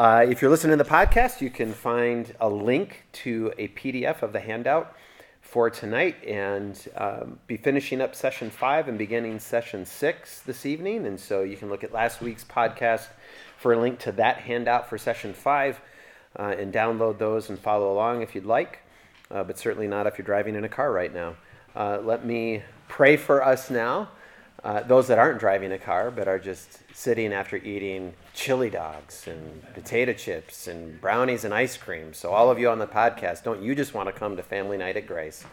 [0.00, 4.22] Uh, if you're listening to the podcast, you can find a link to a PDF
[4.22, 4.96] of the handout
[5.42, 11.04] for tonight and um, be finishing up session five and beginning session six this evening.
[11.04, 13.08] And so you can look at last week's podcast
[13.58, 15.78] for a link to that handout for session five
[16.38, 18.78] uh, and download those and follow along if you'd like,
[19.30, 21.36] uh, but certainly not if you're driving in a car right now.
[21.76, 24.08] Uh, let me pray for us now.
[24.62, 29.26] Uh, those that aren't driving a car but are just sitting after eating chili dogs
[29.26, 32.12] and potato chips and brownies and ice cream.
[32.12, 34.76] So, all of you on the podcast, don't you just want to come to Family
[34.76, 35.44] Night at Grace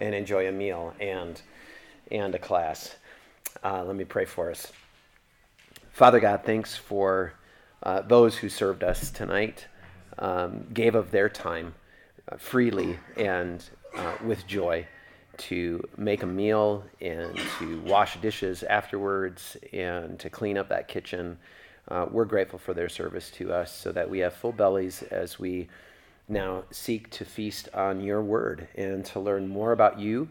[0.00, 1.40] and enjoy a meal and,
[2.10, 2.96] and a class?
[3.62, 4.72] Uh, let me pray for us.
[5.92, 7.34] Father God, thanks for
[7.82, 9.66] uh, those who served us tonight,
[10.18, 11.74] um, gave of their time
[12.30, 13.64] uh, freely and
[13.96, 14.86] uh, with joy
[15.38, 21.38] to make a meal and to wash dishes afterwards and to clean up that kitchen.
[21.88, 25.38] Uh, we're grateful for their service to us so that we have full bellies as
[25.38, 25.68] we
[26.28, 30.28] now seek to feast on your word and to learn more about you,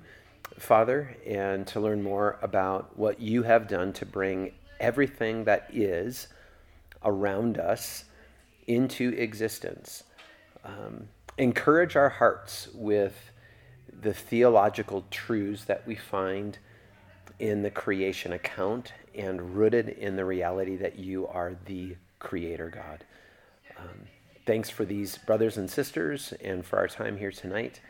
[0.57, 6.27] Father, and to learn more about what you have done to bring everything that is
[7.03, 8.05] around us
[8.67, 10.03] into existence.
[10.65, 13.31] Um, encourage our hearts with
[14.05, 16.59] the theological truths that we find
[17.39, 23.03] in the creation account and rooted in the reality that you are the creator God.
[23.79, 24.01] Um,
[24.45, 27.81] thanks for these brothers and sisters and for our time here tonight.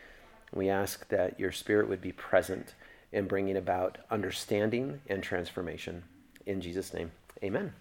[0.53, 2.75] We ask that your spirit would be present
[3.11, 6.03] in bringing about understanding and transformation.
[6.45, 7.11] In Jesus' name,
[7.43, 7.73] amen.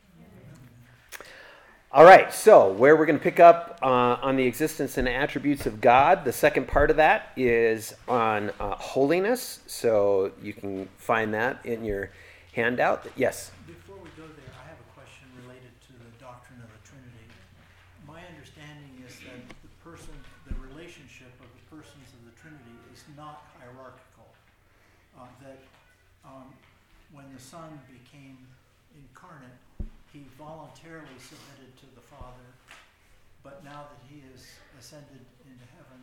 [1.94, 5.64] All right, so where we're going to pick up uh, on the existence and attributes
[5.64, 9.60] of God, the second part of that is on uh, holiness.
[9.68, 12.10] So you can find that in your
[12.52, 13.06] handout.
[13.14, 13.52] Yes?
[13.64, 17.30] Before we go there, I have a question related to the doctrine of the Trinity.
[18.10, 20.18] My understanding is that the person,
[20.50, 24.34] the relationship of the persons of the Trinity is not hierarchical.
[25.14, 25.62] Uh, that
[26.26, 26.50] um,
[27.14, 28.34] when the Son became
[28.98, 29.54] incarnate,
[30.14, 32.46] he voluntarily submitted to the Father,
[33.42, 34.46] but now that he is
[34.78, 36.00] ascended into heaven,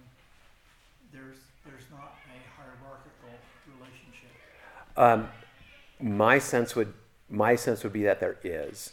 [1.14, 3.32] there's there's not a hierarchical
[3.68, 4.30] relationship.
[4.98, 5.30] Um,
[6.02, 6.94] my sense would
[7.30, 8.92] my sense would be that there is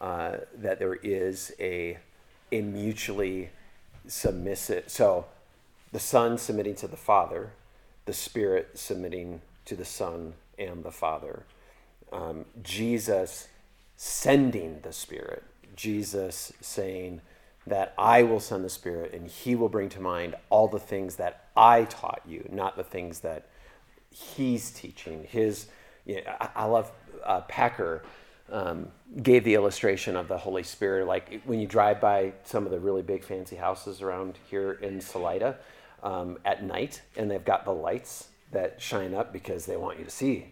[0.00, 1.98] uh, that there is a
[2.50, 3.50] a mutually
[4.08, 4.88] submissive.
[4.88, 5.26] So
[5.92, 7.52] the Son submitting to the Father,
[8.04, 11.44] the Spirit submitting to the Son and the Father.
[12.12, 13.48] Um, Jesus
[13.96, 15.42] sending the Spirit.
[15.74, 17.20] Jesus saying
[17.66, 21.16] that I will send the Spirit and He will bring to mind all the things
[21.16, 23.48] that I taught you, not the things that
[24.10, 25.26] He's teaching.
[25.28, 25.66] His,
[26.04, 26.90] you know, I, love
[27.24, 28.02] uh, Packer.
[28.48, 28.92] Um,
[29.24, 32.78] gave the illustration of the Holy Spirit, like when you drive by some of the
[32.78, 35.58] really big fancy houses around here in Salida
[36.04, 40.04] um, at night, and they've got the lights that shine up because they want you
[40.04, 40.46] to see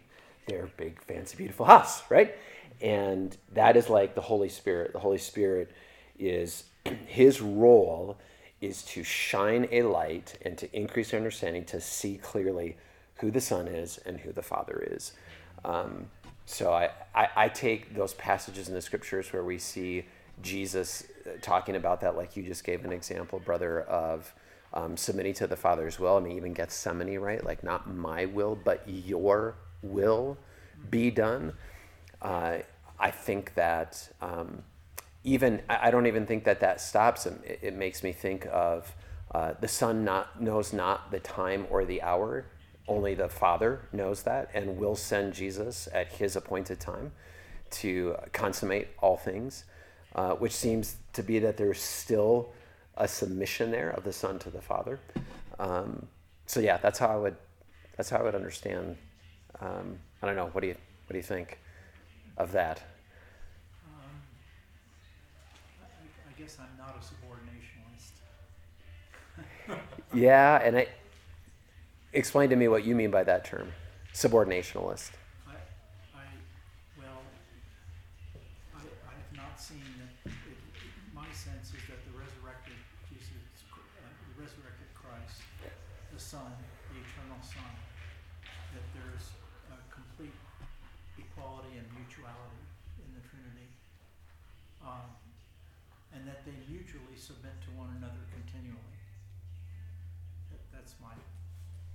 [0.47, 2.35] their big, fancy, beautiful house, right?
[2.81, 4.93] And that is like the Holy Spirit.
[4.93, 5.71] The Holy Spirit
[6.19, 6.65] is
[7.07, 8.19] his role
[8.61, 12.77] is to shine a light and to increase our understanding to see clearly
[13.17, 15.13] who the Son is and who the Father is.
[15.65, 16.07] Um,
[16.47, 20.05] so I, I, I, take those passages in the scriptures where we see
[20.43, 24.35] Jesus uh, talking about that, like you just gave an example, brother, of
[24.75, 26.17] um, submitting to the Father's will.
[26.17, 27.43] I mean, even Gethsemane, right?
[27.43, 30.37] Like, not my will, but your will
[30.91, 31.55] be done
[32.25, 34.63] I think that um,
[35.25, 37.27] even I don't even think that that stops.
[37.27, 38.95] It, it makes me think of
[39.35, 42.47] uh, the Son not knows not the time or the hour.
[42.87, 47.13] Only the Father knows that, and will send Jesus at His appointed time
[47.71, 49.65] to consummate all things.
[50.15, 52.53] Uh, which seems to be that there's still
[52.97, 55.01] a submission there of the Son to the Father.
[55.59, 56.07] Um,
[56.47, 57.37] so yeah, that's how I would
[57.97, 58.97] that's how I would understand.
[59.61, 60.47] Um, I don't know.
[60.53, 60.77] What do you
[61.07, 61.59] what do you think?
[62.37, 62.83] Of that?
[63.87, 64.23] Um,
[65.83, 65.85] I,
[66.29, 68.13] I guess I'm not a subordinationalist.
[70.15, 70.87] yeah, and I
[72.13, 73.73] explain to me what you mean by that term,
[74.13, 75.11] subordinationalist.
[75.47, 75.55] I,
[76.15, 76.23] I
[76.99, 77.23] well,
[78.75, 80.31] I, I have not seen that.
[80.31, 80.59] It,
[81.15, 82.79] my sense is that the resurrected
[83.11, 83.31] Jesus,
[83.73, 85.43] uh, the resurrected Christ,
[86.13, 86.51] the Son,
[86.91, 87.75] the eternal Son,
[88.75, 89.35] that there's
[89.71, 90.35] a complete
[91.19, 92.63] equality and mutuality
[93.03, 93.71] in the Trinity,
[94.83, 95.11] um,
[96.15, 98.99] and that they mutually submit to one another continually.
[100.51, 101.15] That, that's my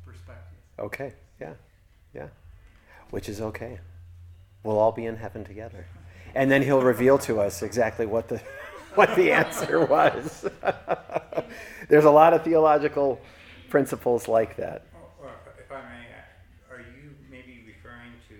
[0.06, 0.60] perspective.
[0.80, 1.54] Okay, yeah,
[2.16, 2.28] yeah.
[3.10, 3.80] Which is okay.
[4.64, 5.86] We'll all be in heaven together.
[6.36, 8.42] And then he'll reveal to us exactly what the
[8.96, 10.46] what the answer was.
[11.90, 13.20] There's a lot of theological
[13.70, 14.86] principles like that.
[15.22, 18.38] Or, or if I may, uh, are you maybe referring to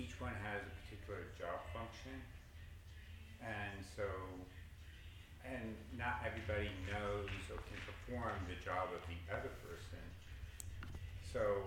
[0.00, 2.16] each one has a particular job function?
[3.40, 4.04] And so,
[5.44, 10.00] and not everybody knows or can perform the job of the other person.
[11.32, 11.60] So,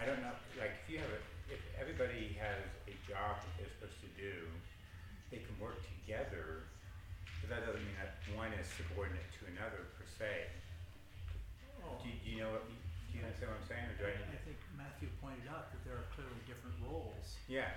[0.00, 1.20] I don't know, like if you have a,
[1.52, 4.48] if everybody has a job that they're supposed to do,
[5.28, 6.64] they can work together,
[7.44, 10.48] but that doesn't mean that one is subordinate to another per se.
[11.84, 14.04] Oh, Do you, do you know what, do you understand what I'm saying, or do
[14.08, 14.16] I?
[14.16, 17.36] I think Matthew pointed out that there are clearly different roles.
[17.44, 17.68] Yeah.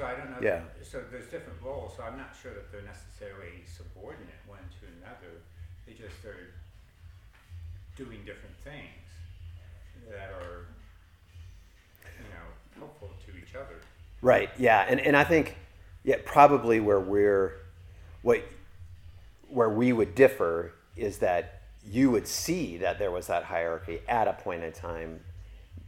[0.00, 0.38] So I don't know.
[0.40, 0.62] Yeah.
[0.82, 1.92] So there's different roles.
[1.94, 5.42] So I'm not sure that they're necessarily subordinate one to another.
[5.86, 6.54] They just are
[7.96, 9.04] doing different things
[10.08, 10.68] that are,
[12.16, 13.76] you know, helpful to each other.
[14.22, 14.48] Right.
[14.58, 14.86] Yeah.
[14.88, 15.58] And and I think
[16.02, 17.60] yeah probably where we're
[18.22, 18.42] what
[19.48, 24.28] where we would differ is that you would see that there was that hierarchy at
[24.28, 25.20] a point in time.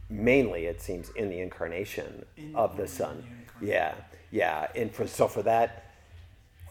[0.07, 3.17] Mainly, it seems in the incarnation In- of the Son.
[3.17, 3.42] incarnation.
[3.61, 3.95] Yeah.
[4.31, 4.67] Yeah.
[4.75, 5.91] And for so for that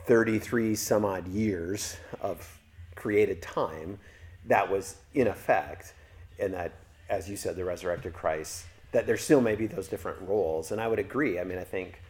[0.06, 2.58] thirty-three some odd years of
[2.94, 3.98] created time,
[4.46, 5.94] that was in effect,
[6.38, 6.72] and that,
[7.08, 10.72] as you said, the resurrected Christ, that there still may be those different roles.
[10.72, 11.38] And I would agree.
[11.38, 12.00] I mean, I think,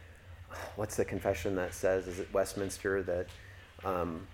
[0.76, 2.08] what's the confession that says?
[2.08, 3.26] Is it Westminster that
[3.84, 4.26] um,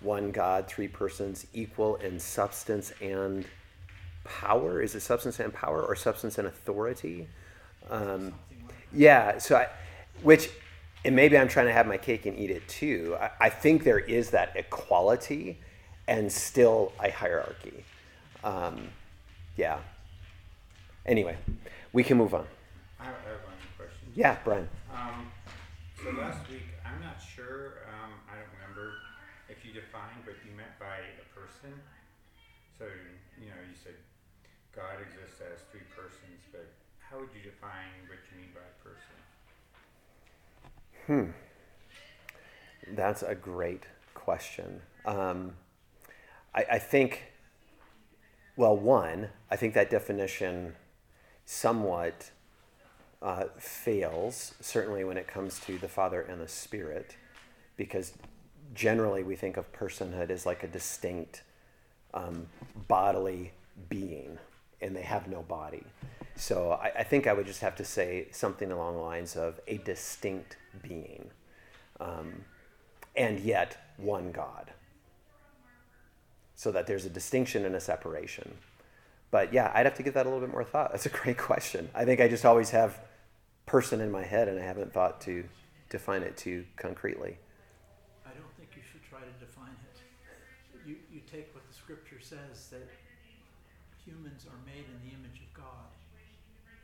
[0.00, 3.44] one God, three persons, equal in substance and
[4.24, 4.80] power?
[4.80, 7.28] Is it substance and power or substance and authority?
[7.90, 8.34] Um,
[8.94, 9.68] yeah, so I,
[10.22, 10.50] which,
[11.04, 13.16] and maybe I'm trying to have my cake and eat it too.
[13.20, 15.58] I, I think there is that equality
[16.06, 17.84] and still a hierarchy.
[18.44, 18.88] Um,
[19.56, 19.78] yeah.
[21.06, 21.36] Anyway,
[21.92, 22.46] we can move on.
[23.00, 24.08] I have, I have one question.
[24.14, 24.68] Yeah, Brian.
[24.92, 25.30] Um,
[25.98, 28.94] so last week, I'm not sure, um, I don't remember
[29.48, 31.74] if you defined what you meant by a person.
[32.78, 32.86] So,
[33.38, 33.94] you know, you said
[34.74, 36.66] God exists as three persons, but
[36.98, 39.18] how would you define what you mean by a person?
[42.88, 43.84] That's a great
[44.14, 44.80] question.
[45.04, 45.54] Um,
[46.54, 47.24] I, I think,
[48.56, 50.74] well, one, I think that definition
[51.44, 52.30] somewhat
[53.20, 57.16] uh, fails, certainly when it comes to the Father and the Spirit,
[57.76, 58.12] because
[58.74, 61.42] generally we think of personhood as like a distinct
[62.14, 62.46] um,
[62.88, 63.52] bodily
[63.88, 64.38] being,
[64.80, 65.84] and they have no body.
[66.36, 69.60] So I, I think I would just have to say something along the lines of
[69.66, 71.30] a distinct being,
[72.00, 72.44] um,
[73.14, 74.72] and yet one God.
[76.54, 78.54] So that there's a distinction and a separation.
[79.30, 80.92] But yeah, I'd have to give that a little bit more thought.
[80.92, 81.88] That's a great question.
[81.94, 83.00] I think I just always have
[83.66, 85.44] person in my head, and I haven't thought to
[85.88, 87.38] define it too concretely.
[88.26, 90.88] I don't think you should try to define it.
[90.88, 92.88] You, you take what the scripture says that
[94.04, 95.88] humans are made in the image of God.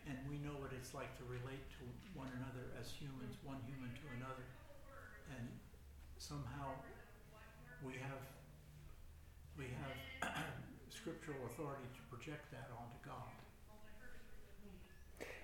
[0.08, 1.84] And we know what it's like to relate to
[2.16, 4.48] one another as humans, one human to another.
[5.36, 5.46] And
[6.16, 6.72] somehow
[7.84, 8.24] we have
[9.56, 10.32] we have
[10.88, 13.28] scriptural authority to project that onto God.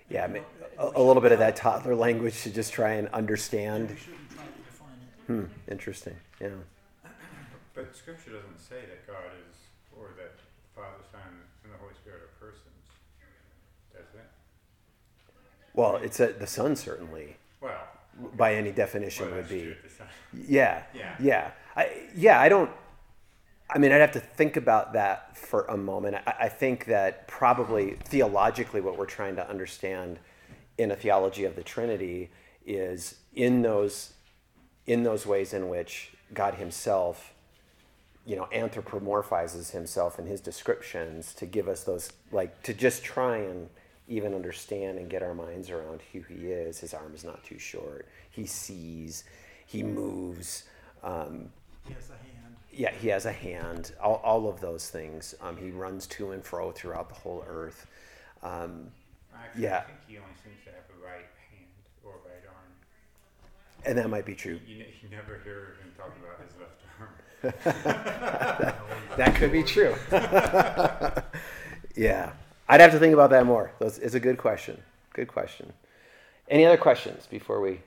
[0.09, 0.43] Yeah, I mean,
[0.77, 3.89] a, a little bit of that toddler language to just try and understand.
[3.89, 5.25] We shouldn't try to define it.
[5.27, 6.15] Hmm, interesting.
[6.39, 6.49] Yeah.
[7.73, 9.57] But Scripture doesn't say that God is,
[9.97, 11.27] or that the Father, Son,
[11.65, 12.85] and the Holy Spirit are persons,
[13.91, 14.29] does it?
[15.75, 17.77] Well, it's a, the Son certainly, Well,
[18.35, 19.75] by any definition, well, would be.
[20.47, 20.83] Yeah.
[20.93, 21.15] Yeah.
[21.19, 21.51] Yeah.
[21.75, 22.71] I, yeah, I don't.
[23.69, 26.17] I mean, I'd have to think about that for a moment.
[26.25, 30.19] I, I think that probably theologically, what we're trying to understand
[30.77, 32.29] in a theology of the Trinity
[32.65, 34.13] is in those
[34.87, 37.33] in those ways in which God Himself,
[38.25, 43.37] you know, anthropomorphizes Himself in His descriptions to give us those, like, to just try
[43.37, 43.69] and
[44.07, 46.79] even understand and get our minds around who He is.
[46.79, 48.07] His arm is not too short.
[48.31, 49.23] He sees.
[49.65, 50.63] He moves.
[51.03, 51.49] Um,
[51.87, 52.55] He has a hand.
[52.71, 53.93] yeah, he has a hand.
[54.01, 55.33] All, all of those things.
[55.41, 57.87] Um, he runs to and fro throughout the whole earth.
[58.43, 58.91] Um,
[59.35, 59.77] Actually, Yeah.
[59.79, 61.71] I think he only seems to have a right hand
[62.03, 62.71] or right arm.
[63.85, 64.59] and that might be true.
[64.67, 67.11] You, ne- you never hear him talk about his left arm.
[69.17, 69.95] That could be true.
[71.95, 72.31] yeah,
[72.67, 73.71] I'd have to think about that more.
[73.79, 74.81] It's a good question.
[75.13, 75.73] Good question.
[76.47, 77.81] Any other questions before we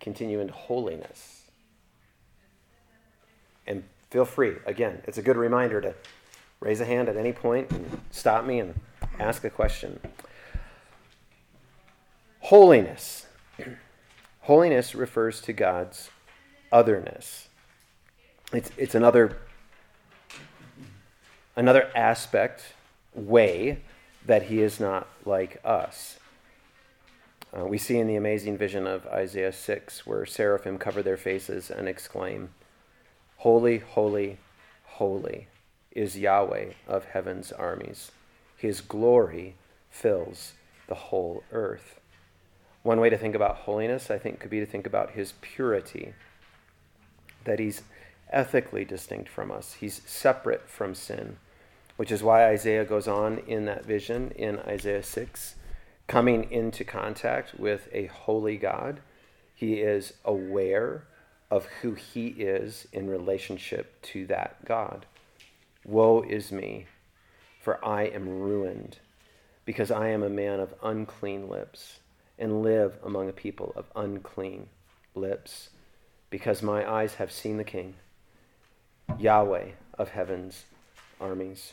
[0.00, 1.42] continue into holiness?
[3.66, 4.54] And feel free.
[4.66, 5.94] Again, it's a good reminder to
[6.60, 8.74] raise a hand at any point and stop me and
[9.18, 10.00] ask a question.
[12.40, 13.26] Holiness.
[14.42, 16.10] Holiness refers to God's
[16.70, 17.48] otherness.
[18.52, 19.38] it's, it's another,
[21.56, 22.74] another aspect,
[23.16, 23.82] way
[24.24, 26.18] that he is not like us.
[27.56, 31.70] Uh, we see in the amazing vision of Isaiah 6 where seraphim cover their faces
[31.70, 32.50] and exclaim,
[33.38, 34.38] Holy, holy,
[34.84, 35.48] holy
[35.92, 38.12] is Yahweh of heaven's armies.
[38.56, 39.54] His glory
[39.90, 40.52] fills
[40.88, 42.00] the whole earth.
[42.82, 46.14] One way to think about holiness, I think, could be to think about his purity,
[47.44, 47.82] that he's
[48.30, 51.38] ethically distinct from us, he's separate from sin,
[51.96, 55.54] which is why Isaiah goes on in that vision in Isaiah 6,
[56.06, 59.00] coming into contact with a holy God.
[59.54, 61.04] He is aware
[61.50, 65.06] of who he is in relationship to that God.
[65.84, 66.86] Woe is me,
[67.62, 68.98] for I am ruined,
[69.64, 72.00] because I am a man of unclean lips,
[72.38, 74.68] and live among a people of unclean
[75.14, 75.70] lips,
[76.28, 77.94] because my eyes have seen the King,
[79.18, 80.64] Yahweh of heaven's
[81.20, 81.72] armies.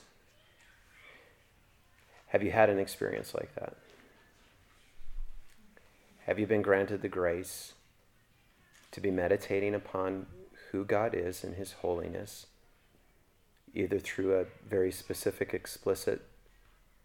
[2.34, 3.76] Have you had an experience like that?
[6.26, 7.74] Have you been granted the grace
[8.90, 10.26] to be meditating upon
[10.72, 12.48] who God is and His holiness,
[13.76, 16.24] either through a very specific, explicit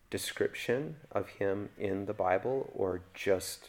[0.09, 3.69] description of Him in the Bible or just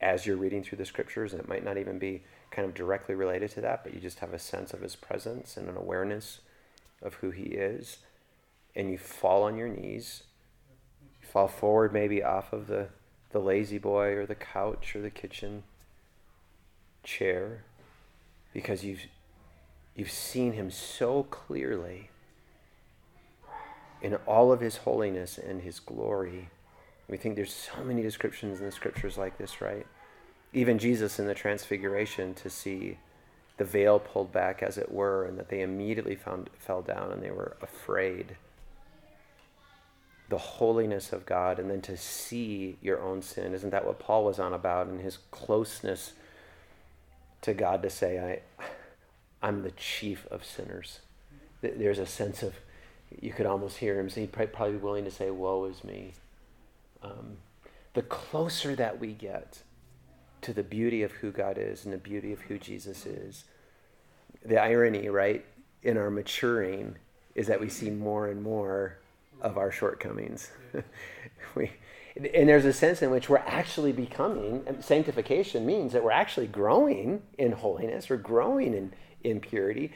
[0.00, 3.14] as you're reading through the scriptures, and it might not even be kind of directly
[3.14, 6.40] related to that, but you just have a sense of His presence and an awareness
[7.00, 7.98] of who He is,
[8.74, 10.24] and you fall on your knees,
[11.30, 12.88] fall forward maybe off of the,
[13.30, 15.62] the La-Z-Boy or the couch or the kitchen
[17.04, 17.64] chair
[18.52, 19.06] because you've,
[19.94, 22.10] you've seen him so clearly
[24.02, 26.48] in all of his holiness and his glory.
[27.08, 29.86] We think there's so many descriptions in the scriptures like this, right?
[30.52, 32.98] Even Jesus in the transfiguration to see
[33.56, 37.22] the veil pulled back, as it were, and that they immediately found, fell down and
[37.22, 38.36] they were afraid.
[40.30, 43.52] The holiness of God, and then to see your own sin.
[43.52, 46.14] Isn't that what Paul was on about in his closeness
[47.42, 48.66] to God to say, I,
[49.46, 51.00] I'm the chief of sinners.
[51.60, 52.54] There's a sense of,
[53.20, 56.14] you could almost hear him say, he'd probably be willing to say, Woe is me.
[57.02, 57.38] Um,
[57.94, 59.62] the closer that we get
[60.42, 63.44] to the beauty of who God is and the beauty of who Jesus is,
[64.44, 65.44] the irony, right,
[65.82, 66.96] in our maturing
[67.34, 68.98] is that we see more and more
[69.42, 70.50] of our shortcomings.
[71.54, 71.70] we,
[72.16, 77.22] and there's a sense in which we're actually becoming sanctification means that we're actually growing
[77.38, 78.92] in holiness we're growing in,
[79.22, 79.92] in purity.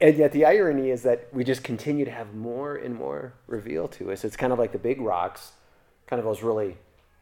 [0.00, 3.92] And yet the irony is that we just continue to have more and more revealed
[3.92, 4.24] to us.
[4.24, 5.52] It's kind of like the big rocks
[6.08, 6.76] kind of those really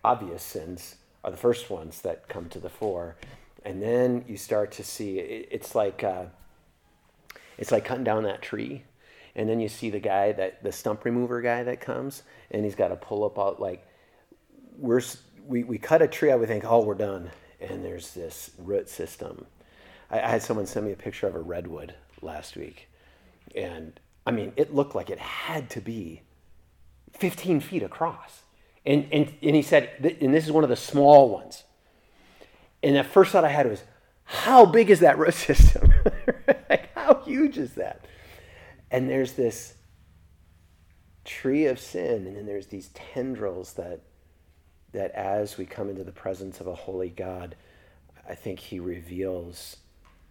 [0.05, 3.17] obvious sins are the first ones that come to the fore.
[3.65, 6.27] And then you start to see it, it's like uh,
[7.59, 8.85] it's like cutting down that tree
[9.37, 12.75] and then you see the guy that the stump remover guy that comes and he's
[12.75, 13.87] got to pull up out like
[14.79, 15.03] we're
[15.47, 17.31] we, we cut a tree out we think oh we're done.
[17.61, 19.47] And there's this root system.
[20.11, 22.89] I, I had someone send me a picture of a redwood last week.
[23.55, 26.23] And i mean it looked like it had to be
[27.13, 28.41] 15 feet across.
[28.87, 31.65] And, and, and he said and this is one of the small ones.
[32.83, 33.83] And the first thought i had was
[34.25, 35.93] how big is that root system?
[36.69, 38.05] Like, how huge is that
[38.91, 39.75] and there's this
[41.25, 44.01] tree of sin, and then there's these tendrils that
[44.93, 47.55] that as we come into the presence of a holy God,
[48.27, 49.77] I think he reveals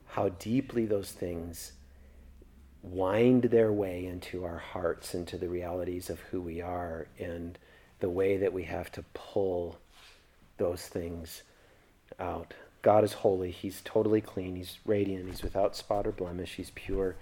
[0.07, 1.74] how deeply those things
[2.81, 7.59] wind their way into our hearts, into the realities of who we are, and
[8.00, 9.77] the way that we have to pull
[10.57, 11.43] those things
[12.19, 12.53] out.
[12.81, 13.51] God is holy.
[13.51, 14.55] He's totally clean.
[14.55, 15.27] He's radiant.
[15.27, 16.55] He's without spot or blemish.
[16.55, 17.15] He's pure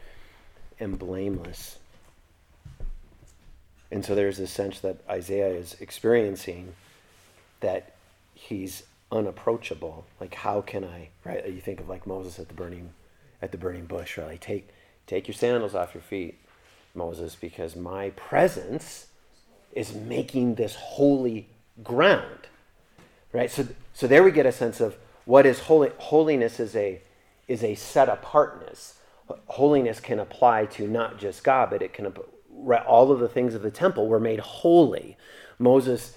[0.79, 1.77] and blameless.
[3.91, 6.73] And so there's this sense that Isaiah is experiencing
[7.59, 7.93] that
[8.33, 10.05] he's unapproachable.
[10.19, 11.47] Like how can I right?
[11.47, 12.89] You think of like Moses at the burning
[13.41, 14.27] at the burning bush, right?
[14.27, 14.69] Like take
[15.05, 16.39] take your sandals off your feet,
[16.95, 19.07] Moses, because my presence
[19.71, 21.47] is making this holy
[21.83, 22.47] ground.
[23.31, 23.51] Right?
[23.51, 26.99] So so there we get a sense of what is holy holiness is a
[27.47, 28.95] is a set apartness
[29.47, 32.13] holiness can apply to not just God, but it can
[32.87, 35.17] all of the things of the temple were made holy.
[35.59, 36.15] Moses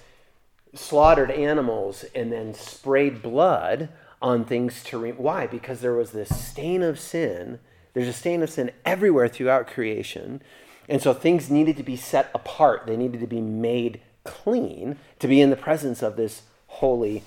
[0.73, 3.89] slaughtered animals and then sprayed blood
[4.21, 5.47] on things to re- why?
[5.47, 7.59] Because there was this stain of sin.
[7.93, 10.41] There's a stain of sin everywhere throughout creation.
[10.89, 12.85] And so things needed to be set apart.
[12.85, 17.23] They needed to be made clean to be in the presence of this holy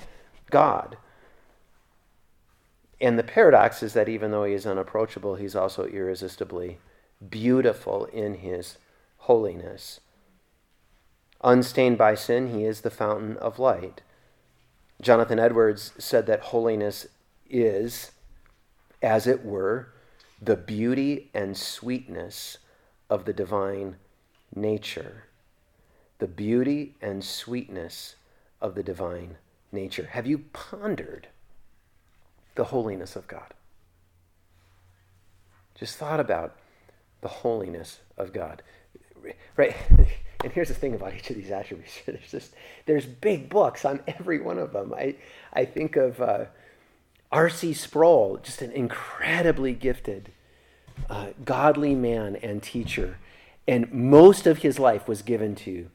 [0.50, 0.97] God.
[3.00, 6.78] And the paradox is that even though he is unapproachable, he's also irresistibly
[7.28, 8.78] beautiful in his
[9.19, 10.00] holiness.
[11.42, 14.02] Unstained by sin, he is the fountain of light.
[15.00, 17.07] Jonathan Edwards said that holiness
[17.49, 18.12] is,
[19.00, 19.88] as it were,
[20.42, 22.59] the beauty and sweetness
[23.09, 23.97] of the divine
[24.54, 25.25] nature.
[26.19, 28.16] The beauty and sweetness
[28.61, 29.37] of the divine
[29.73, 30.09] nature.
[30.12, 31.28] Have you pondered
[32.61, 33.55] the holiness of God?
[35.75, 36.59] Just thought about
[37.23, 38.62] the holiness of God.
[39.57, 39.75] Right?
[40.43, 41.99] And here's the thing about each of these attributes.
[42.07, 42.55] There's just
[42.87, 44.95] there's big books on every one of them.
[44.97, 45.17] I
[45.52, 46.47] I think of uh,
[47.31, 47.75] R.C.
[47.75, 50.33] Sproul, just an incredibly gifted,
[51.11, 53.19] uh, godly man and teacher,
[53.69, 55.90] and most of his life was given to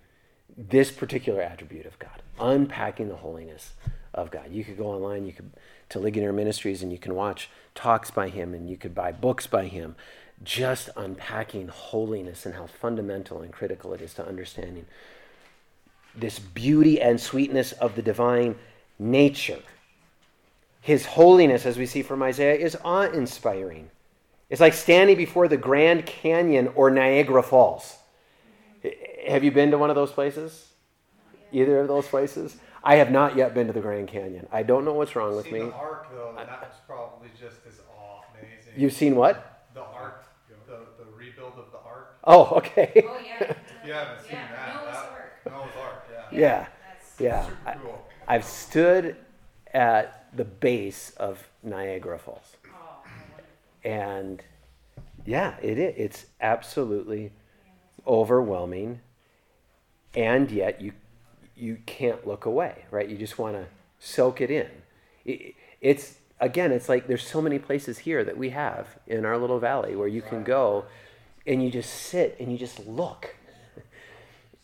[0.55, 3.73] this particular attribute of God, unpacking the holiness
[4.13, 4.51] of God.
[4.51, 5.51] You could go online, you could
[5.89, 9.47] to Ligonier Ministries, and you can watch talks by him, and you could buy books
[9.47, 9.95] by him,
[10.43, 14.85] just unpacking holiness and how fundamental and critical it is to understanding
[16.17, 18.55] this beauty and sweetness of the divine
[18.97, 19.59] nature.
[20.81, 23.89] His holiness, as we see from Isaiah, is awe inspiring.
[24.49, 27.97] It's like standing before the Grand Canyon or Niagara Falls.
[29.27, 30.69] Have you been to one of those places?
[31.51, 32.57] Either of those places?
[32.87, 34.47] I have not yet been to the Grand Canyon.
[34.51, 35.59] I don't know what's wrong with seen me.
[35.61, 38.73] the ark though, and that was probably just as awe amazing.
[38.77, 39.63] You've seen what?
[39.73, 40.23] the ark,
[40.67, 42.17] the, the rebuild of the ark.
[42.23, 42.91] Oh, okay.
[43.07, 43.53] Oh, yeah.
[43.85, 44.73] You haven't seen Yeah, that?
[44.75, 45.31] Noah's that Ark.
[45.45, 46.39] Noah's Ark, yeah.
[46.39, 47.43] Yeah, That's- yeah.
[47.45, 48.05] Super I, cool.
[48.27, 49.15] I've stood
[49.73, 52.55] at the base of Niagara Falls.
[52.67, 53.03] Oh,
[53.83, 54.41] And
[55.25, 55.93] yeah, it is.
[55.97, 57.31] It's absolutely
[58.07, 59.01] overwhelming.
[60.15, 60.93] And yet you
[61.55, 63.07] you can't look away, right?
[63.07, 63.65] You just want to
[63.99, 64.67] soak it in.
[65.25, 69.37] It, it's again, it's like there's so many places here that we have in our
[69.37, 70.85] little valley where you can go
[71.47, 73.35] and you just sit and you just look.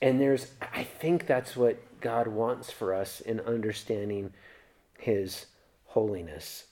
[0.01, 4.33] And there's I think that's what God wants for us in understanding
[4.97, 5.45] his
[5.85, 6.65] holiness.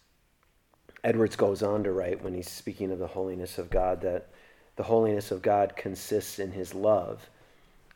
[1.03, 4.29] Edwards goes on to write when he's speaking of the holiness of God that
[4.75, 7.29] the holiness of God consists in his love,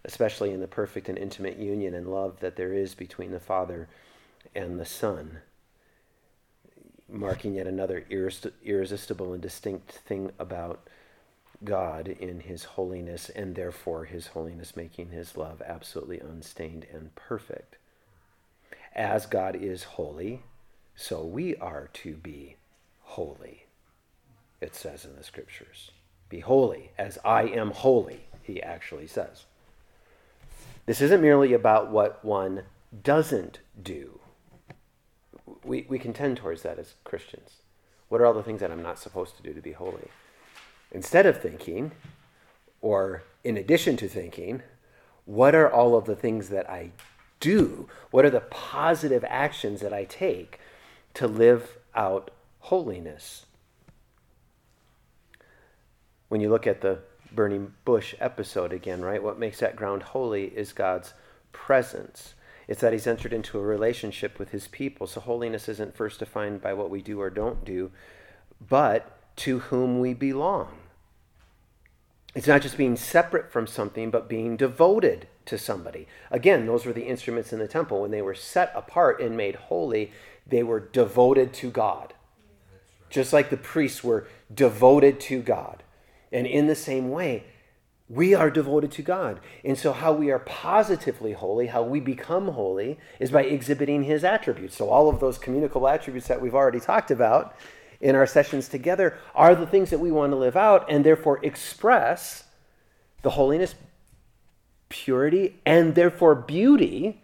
[0.06, 3.88] especially in the perfect and intimate union and love that there is between the Father
[4.54, 5.40] and the Son,
[7.10, 10.88] marking yet another irresistible and distinct thing about
[11.64, 17.78] God in his holiness, and therefore his holiness making his love absolutely unstained and perfect.
[18.94, 20.44] As God is holy,
[20.96, 22.58] so we are to be
[23.02, 23.68] holy,
[24.60, 25.92] it says in the scriptures.
[26.30, 29.46] Be holy as I am holy, he actually says.
[30.86, 32.64] This isn't merely about what one
[33.04, 34.20] doesn't do.
[35.64, 37.62] We, we can tend towards that as Christians.
[38.10, 40.10] What are all the things that I'm not supposed to do to be holy?
[40.92, 41.94] Instead of thinking,
[42.82, 44.62] or in addition to thinking,
[45.26, 46.92] what are all of the things that I
[47.40, 47.88] do?
[48.12, 50.60] What are the positive actions that I take
[51.14, 53.46] to live out holiness?
[56.28, 57.00] When you look at the
[57.36, 59.24] burning bush episode again, right?
[59.24, 61.14] What makes that ground holy is God's
[61.52, 62.34] presence.
[62.68, 65.08] It's that he's entered into a relationship with his people.
[65.08, 67.92] So holiness isn't first defined by what we do or don't do,
[68.68, 70.70] but to whom we belong.
[72.36, 76.08] It's not just being separate from something, but being devoted to somebody.
[76.32, 78.02] Again, those were the instruments in the temple.
[78.02, 80.12] When they were set apart and made holy,
[80.48, 82.14] they were devoted to God.
[83.10, 85.83] Just like the priests were devoted to God.
[86.34, 87.46] And in the same way,
[88.10, 89.40] we are devoted to God.
[89.64, 94.24] And so, how we are positively holy, how we become holy, is by exhibiting His
[94.24, 94.76] attributes.
[94.76, 97.56] So, all of those communicable attributes that we've already talked about
[98.02, 101.40] in our sessions together are the things that we want to live out and therefore
[101.44, 102.44] express
[103.22, 103.76] the holiness,
[104.90, 107.22] purity, and therefore beauty.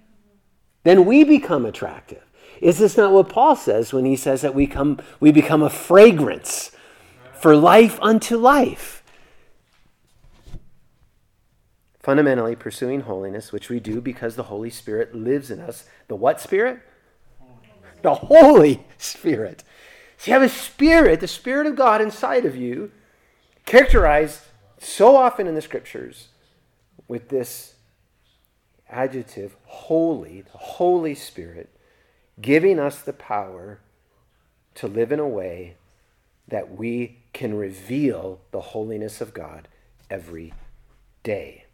[0.84, 2.24] Then we become attractive.
[2.62, 5.70] Is this not what Paul says when he says that we, come, we become a
[5.70, 6.72] fragrance
[7.34, 8.99] for life unto life?
[12.10, 15.86] Fundamentally, pursuing holiness, which we do because the Holy Spirit lives in us.
[16.08, 16.80] The what Spirit?
[18.02, 19.64] The Holy Spirit.
[20.18, 22.92] So you have a spirit, the Spirit of God inside of you,
[23.68, 24.42] characterized
[24.80, 26.30] so often in the scriptures
[27.08, 27.76] with this
[28.90, 31.70] adjective, holy, the Holy Spirit,
[32.42, 33.82] giving us the power
[34.74, 35.76] to live in a way
[36.48, 39.68] that we can reveal the holiness of God
[40.10, 40.56] every
[41.22, 41.66] day.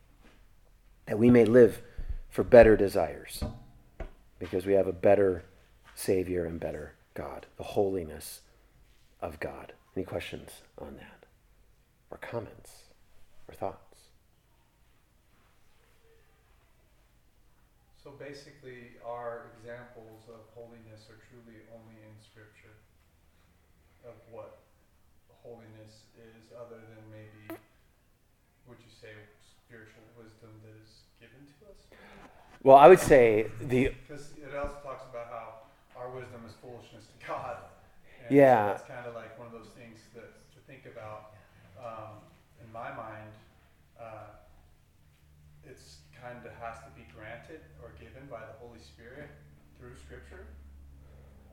[1.07, 1.81] That we may live
[2.29, 3.43] for better desires
[4.39, 5.45] because we have a better
[5.93, 8.41] Savior and better God, the holiness
[9.21, 9.73] of God.
[9.95, 11.25] Any questions on that?
[12.11, 12.71] Or comments?
[13.47, 14.09] Or thoughts?
[18.03, 22.77] So basically, our examples of holiness are truly only in Scripture
[24.05, 24.59] of what
[25.41, 27.57] holiness is, other than maybe,
[28.67, 29.09] would you say,
[29.65, 31.81] spiritual wisdom that is given to us?
[32.65, 37.05] Well, I would say the Because it also talks about how our wisdom is foolishness
[37.05, 37.57] to God.
[38.25, 38.69] And Yeah.
[38.69, 41.37] So it's kind of like one of those things that to think about.
[41.77, 42.25] Um,
[42.59, 43.29] in my mind,
[44.01, 44.41] uh,
[45.63, 49.29] it's kind of has to be granted or given by the Holy Spirit
[49.77, 50.47] through Scripture,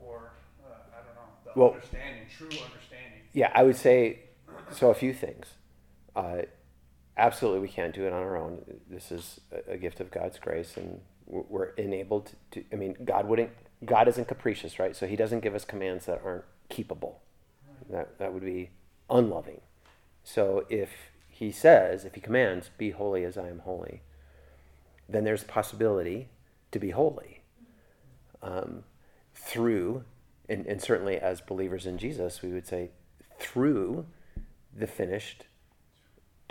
[0.01, 0.31] or
[0.65, 3.21] uh, I don't know the Well- understanding, true understanding.
[3.33, 4.21] Yeah, I would say
[4.71, 4.89] so.
[4.89, 5.45] A few things.
[6.15, 6.41] Uh,
[7.17, 8.63] absolutely, we can't do it on our own.
[8.89, 12.65] This is a, gift of God's grace, and we're we're enabled to, to.
[12.71, 13.51] I mean, God wouldn't.
[13.85, 14.95] God isn't capricious, right?
[14.95, 17.15] So He doesn't give us commands that aren't keepable.
[17.89, 18.71] That that would be
[19.09, 19.61] unloving.
[20.23, 20.89] So if
[21.29, 24.01] He says, if He commands, "Be holy as I am holy,"
[25.07, 26.29] then there's a possibility
[26.71, 27.41] to be holy
[28.41, 28.83] um,
[29.33, 30.03] through,
[30.49, 32.91] and, and certainly as believers in Jesus, we would say
[33.39, 34.05] through
[34.75, 35.45] the finished,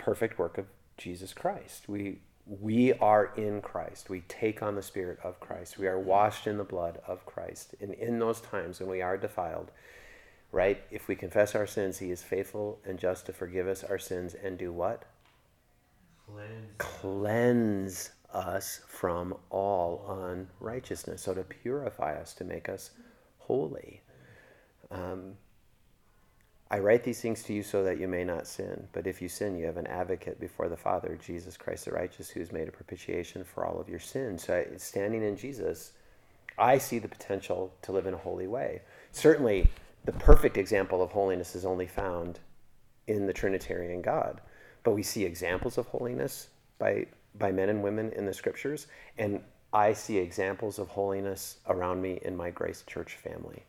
[0.03, 0.65] perfect work of
[0.97, 1.87] Jesus Christ.
[1.87, 4.09] We we are in Christ.
[4.09, 5.77] We take on the Spirit of Christ.
[5.77, 7.73] We are washed in the blood of Christ.
[7.79, 9.71] And in those times when we are defiled,
[10.51, 10.83] right?
[10.91, 14.33] If we confess our sins, He is faithful and just to forgive us our sins
[14.33, 15.05] and do what?
[16.27, 16.75] Cleanse.
[16.77, 20.05] cleanse us from all
[20.59, 21.21] unrighteousness.
[21.21, 22.91] So to purify us, to make us
[23.37, 24.01] holy.
[24.91, 25.35] Um,
[26.73, 28.87] I write these things to you so that you may not sin.
[28.93, 32.31] But if you sin, you have an advocate before the Father, Jesus Christ the righteous,
[32.31, 34.45] who has made a propitiation for all of your sins.
[34.45, 35.91] So standing in Jesus,
[36.57, 38.81] I see the potential to live in a holy way.
[39.11, 39.69] Certainly,
[40.05, 42.39] the perfect example of holiness is only found
[43.05, 44.41] in the Trinitarian God.
[44.83, 46.47] But we see examples of holiness
[46.79, 47.05] by,
[47.35, 48.87] by men and women in the scriptures,
[49.19, 53.63] and I see examples of holiness around me in my Grace Church family.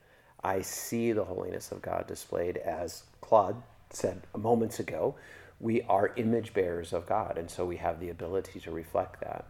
[0.45, 3.57] I see the holiness of God displayed as Claude
[3.91, 5.15] said moments ago.
[5.61, 9.47] We are image bearers of God, and so we have the ability to reflect that.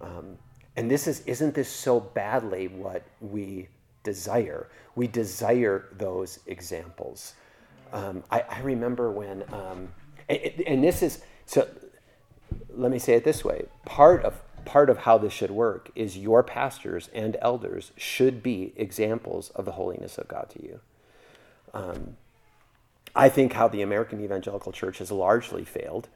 [0.00, 0.38] Um,
[0.76, 3.68] and this is isn't this so badly what we
[4.02, 4.68] desire?
[4.94, 7.34] We desire those examples.
[7.92, 9.88] Um, I, I remember when, um,
[10.28, 11.68] and, and this is so.
[12.70, 16.16] Let me say it this way: part of part of how this should work is
[16.16, 20.80] your pastors and elders should be examples of the holiness of God to you.
[21.72, 22.16] Um,
[23.14, 26.08] I think how the American evangelical church has largely failed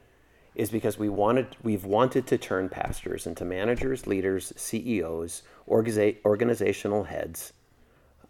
[0.54, 7.04] is because we wanted we've wanted to turn pastors into managers, leaders, CEOs, organiza- organizational
[7.04, 7.52] heads,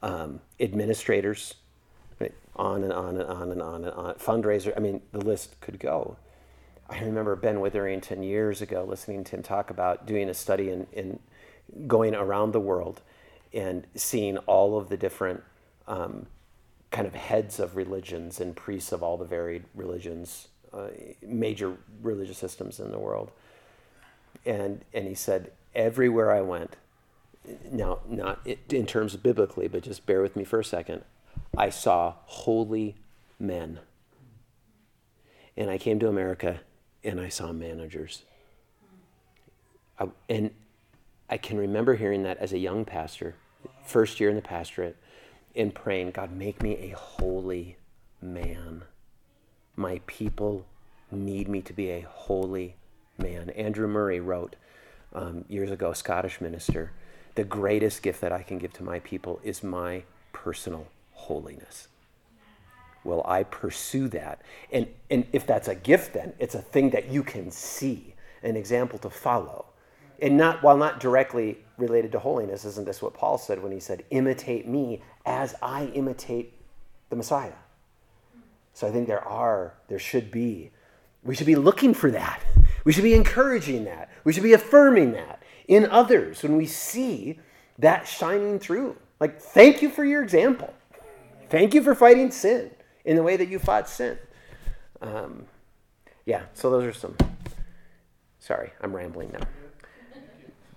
[0.03, 1.55] um, administrators,
[2.18, 2.33] right?
[2.57, 4.14] on and on and on and on and on.
[4.14, 4.72] Fundraiser.
[4.77, 6.16] I mean, the list could go.
[6.88, 10.87] I remember Ben Witherington years ago listening to him talk about doing a study in,
[10.92, 11.18] in
[11.87, 13.01] going around the world
[13.53, 15.42] and seeing all of the different
[15.88, 16.27] um,
[16.90, 20.88] kind of heads of religions and priests of all the varied religions, uh,
[21.23, 23.31] major religious systems in the world.
[24.44, 26.77] And, and he said, everywhere I went,
[27.70, 31.03] now, not in terms biblically, but just bear with me for a second,
[31.57, 32.97] I saw holy
[33.38, 33.81] men.
[35.57, 36.61] And I came to America
[37.04, 38.22] and I saw managers.
[39.98, 40.50] I, and
[41.28, 43.36] I can remember hearing that as a young pastor,
[43.84, 44.96] first year in the pastorate,
[45.54, 47.76] and praying, God, make me a holy
[48.20, 48.82] man.
[49.76, 50.66] My people
[51.10, 52.76] need me to be a holy
[53.18, 53.50] man.
[53.50, 54.56] Andrew Murray wrote
[55.12, 56.92] um, years ago, a Scottish minister,
[57.36, 61.88] the greatest gift that I can give to my people is my personal holiness.
[63.04, 64.40] Will I pursue that?
[64.72, 68.56] And, and if that's a gift, then it's a thing that you can see, an
[68.56, 69.66] example to follow.
[70.20, 73.80] And not while not directly related to holiness, isn't this what Paul said when he
[73.80, 76.54] said, imitate me as I imitate
[77.10, 77.52] the Messiah?
[78.72, 80.70] So I think there are, there should be,
[81.22, 82.42] we should be looking for that.
[82.84, 84.10] We should be encouraging that.
[84.24, 87.38] We should be affirming that in others when we see
[87.78, 88.96] that shining through.
[89.20, 90.72] Like, thank you for your example.
[91.50, 92.70] Thank you for fighting sin
[93.04, 94.18] in the way that you fought sin.
[95.00, 95.46] Um,
[96.24, 97.16] yeah, so those are some.
[98.38, 99.46] Sorry, I'm rambling now.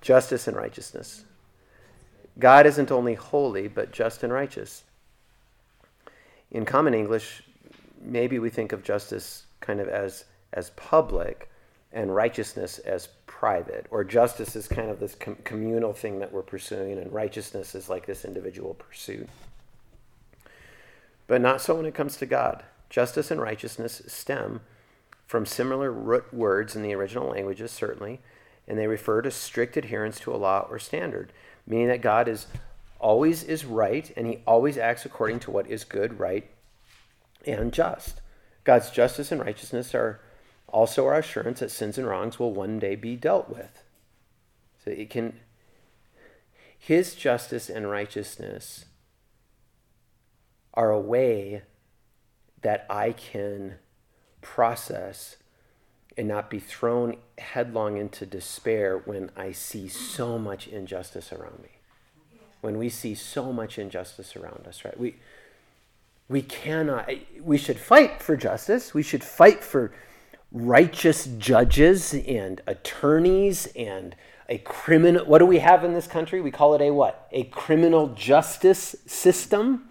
[0.01, 1.23] Justice and righteousness.
[2.39, 4.83] God isn't only holy, but just and righteous.
[6.51, 7.43] In common English,
[8.01, 11.49] maybe we think of justice kind of as, as public
[11.91, 16.41] and righteousness as private, or justice is kind of this com- communal thing that we're
[16.41, 19.27] pursuing, and righteousness is like this individual pursuit.
[21.27, 22.63] But not so when it comes to God.
[22.89, 24.61] Justice and righteousness stem
[25.25, 28.21] from similar root words in the original languages, certainly,
[28.67, 31.33] and they refer to strict adherence to a law or standard,
[31.65, 32.47] meaning that God is
[32.99, 36.49] always is right and he always acts according to what is good, right,
[37.45, 38.21] and just.
[38.63, 40.21] God's justice and righteousness are
[40.67, 43.83] also our assurance that sins and wrongs will one day be dealt with.
[44.83, 45.39] So it can
[46.77, 48.85] his justice and righteousness
[50.77, 51.63] are a way
[52.61, 53.75] that I can
[54.41, 55.37] process
[56.15, 61.69] and not be thrown headlong into despair when I see so much injustice around me.
[62.61, 64.97] When we see so much injustice around us, right?
[64.97, 65.15] We
[66.29, 67.09] we cannot
[67.41, 68.93] we should fight for justice.
[68.93, 69.91] We should fight for
[70.51, 74.15] righteous judges and attorneys and
[74.49, 76.39] a criminal what do we have in this country?
[76.39, 77.27] We call it a what?
[77.31, 79.86] A criminal justice system.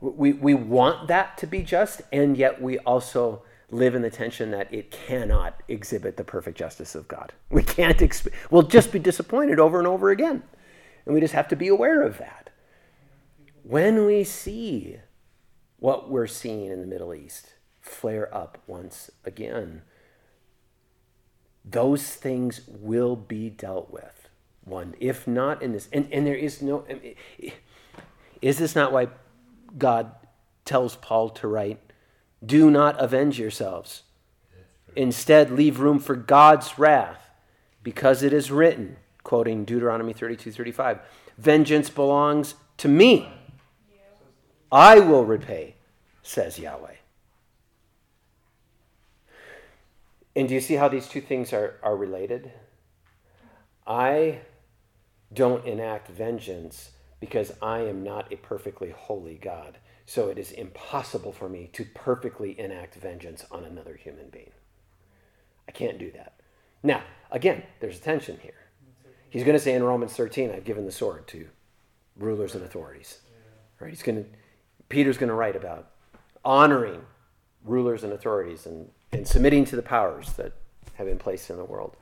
[0.00, 4.50] We, we want that to be just, and yet we also live in the tension
[4.52, 7.32] that it cannot exhibit the perfect justice of God.
[7.50, 10.42] We can't, exp- we'll just be disappointed over and over again.
[11.04, 12.50] And we just have to be aware of that.
[13.62, 14.98] When we see
[15.78, 19.82] what we're seeing in the Middle East flare up once again,
[21.64, 24.28] those things will be dealt with.
[24.64, 26.84] One, if not in this, and, and there is no,
[28.40, 29.08] is this not why
[29.76, 30.12] God
[30.64, 31.80] tells Paul to write,
[32.44, 34.02] Do not avenge yourselves.
[34.94, 37.30] Instead, leave room for God's wrath,
[37.82, 41.00] because it is written, quoting Deuteronomy 32 35,
[41.36, 43.28] Vengeance belongs to me.
[44.70, 45.76] I will repay,
[46.22, 46.94] says Yahweh.
[50.36, 52.52] And do you see how these two things are, are related?
[53.86, 54.40] I
[55.32, 59.78] don't enact vengeance because I am not a perfectly holy God.
[60.06, 64.52] So it is impossible for me to perfectly enact vengeance on another human being.
[65.68, 66.34] I can't do that.
[66.82, 68.54] Now, again, there's a tension here.
[69.28, 71.48] He's going to say in Romans 13, I've given the sword to
[72.16, 73.18] rulers and authorities.
[73.78, 73.90] Right?
[73.90, 74.30] He's going to
[74.88, 75.90] Peter's going to write about
[76.44, 77.02] honoring
[77.64, 80.52] rulers and authorities and, and submitting to the powers that
[80.94, 81.96] have been placed in the world.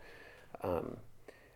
[0.62, 0.98] Um,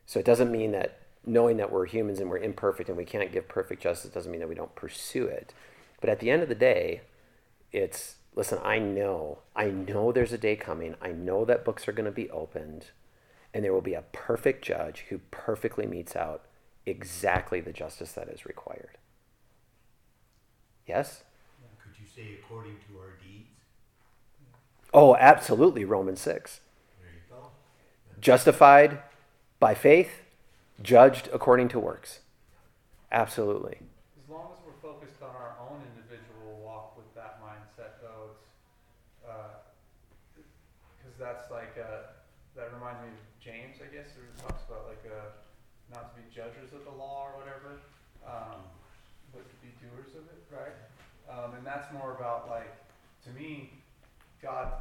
[0.06, 3.32] so it doesn't mean that knowing that we're humans and we're imperfect and we can't
[3.32, 5.52] give perfect justice doesn't mean that we don't pursue it.
[6.00, 7.02] But at the end of the day,
[7.72, 10.94] it's listen, I know, I know there's a day coming.
[11.02, 12.86] I know that books are going to be opened
[13.52, 16.44] and there will be a perfect judge who perfectly metes out
[16.86, 18.96] exactly the justice that is required.
[20.86, 21.24] Yes?
[21.82, 23.48] Could you say according to our deeds?
[24.94, 26.60] Oh, absolutely, Romans 6.
[27.00, 27.48] There you go.
[28.20, 29.00] Justified
[29.58, 30.22] by faith,
[30.82, 32.20] judged according to works.
[33.12, 33.78] Absolutely.
[34.22, 38.30] As long as we're focused on our own individual walk with that mindset, though,
[40.38, 40.46] it's
[40.96, 42.14] because that's like uh,
[42.56, 45.34] that reminds me of James, I guess, who talks about like uh,
[45.92, 47.82] not to be judges of the law or whatever,
[48.26, 48.62] um,
[49.32, 50.76] but to be doers of it, right?
[51.26, 52.70] Um, and that's more about like,
[53.24, 53.70] to me,
[54.42, 54.72] God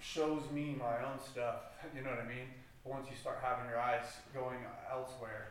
[0.00, 1.56] shows me my own stuff.
[1.94, 2.50] You know what I mean?
[2.88, 4.58] But once you start having your eyes going
[4.90, 5.48] elsewhere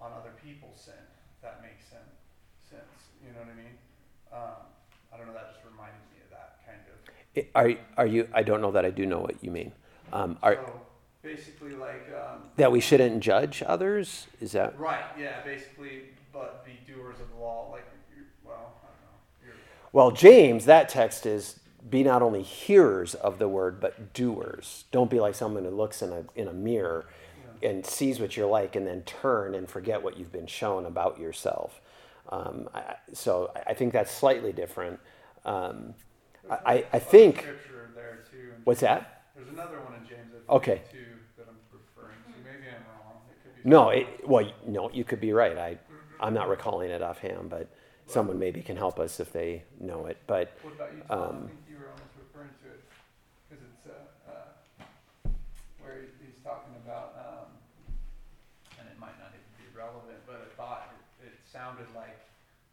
[0.00, 0.94] on other people's sin,
[1.42, 2.02] that makes sense.
[2.68, 2.82] Sense.
[3.24, 3.74] You know what I mean?
[4.32, 4.66] Um,
[5.14, 5.32] I don't know.
[5.32, 7.54] That just reminded me of that kind of.
[7.54, 7.60] I-
[7.98, 9.72] Are, are you, I don't know that I do know what you mean.
[10.12, 10.80] Um, are, so
[11.22, 12.08] basically, like.
[12.12, 14.26] Um, that we shouldn't judge others?
[14.40, 14.78] Is that?
[14.78, 15.04] right.
[15.18, 15.42] Yeah.
[15.44, 17.70] Basically, but be doers of the law.
[17.70, 17.84] Like,
[18.44, 19.46] well, I don't know.
[19.46, 19.54] You're,
[19.92, 21.59] Well, James, that text is
[21.90, 24.84] be not only hearers of the word, but doers.
[24.92, 27.06] Don't be like someone who looks in a, in a mirror
[27.62, 31.18] and sees what you're like and then turn and forget what you've been shown about
[31.20, 31.80] yourself.
[32.30, 35.00] Um, I, so I- think that's slightly different.
[35.44, 35.94] Um,
[36.48, 37.46] I, I- think,
[38.64, 39.24] what's that?
[39.34, 40.32] There's another one in James.
[40.48, 40.82] Okay.
[40.90, 40.98] Too
[41.36, 42.30] that I'm referring to.
[42.44, 43.20] Maybe I'm wrong.
[43.58, 43.66] It.
[43.66, 45.56] No, it, well, no, you could be right.
[45.58, 45.78] I,
[46.20, 47.68] I'm not recalling it offhand, but
[48.06, 50.18] someone maybe can help us if they know it.
[50.26, 51.02] But What about you?
[51.08, 51.18] Tom?
[51.20, 52.82] I Um, think you were almost referring to it
[53.48, 55.30] because it's uh, uh,
[55.80, 57.48] where he- he's talking about, um,
[58.78, 60.90] and it might not even be relevant, but I thought
[61.22, 62.16] it, it sounded like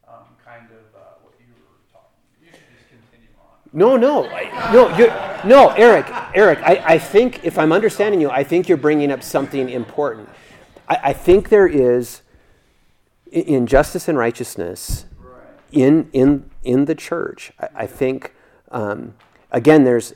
[0.08, 2.08] um, kind of uh, what you were talking.
[2.42, 3.58] You should just continue on.
[3.74, 5.08] No, no, I, no, you
[5.50, 6.60] no, Eric, Eric.
[6.60, 10.30] I, I think if I'm understanding you, I think you're bringing up something important.
[10.88, 12.22] I, I think there is
[13.32, 15.44] in justice and righteousness Right.
[15.72, 17.52] in in in the church.
[17.60, 18.34] I, I think
[18.72, 19.16] um,
[19.52, 20.14] again, there's,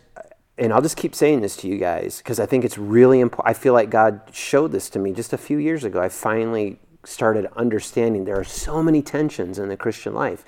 [0.57, 3.49] and I'll just keep saying this to you guys because I think it's really important.
[3.49, 6.01] I feel like God showed this to me just a few years ago.
[6.01, 10.45] I finally started understanding there are so many tensions in the Christian life,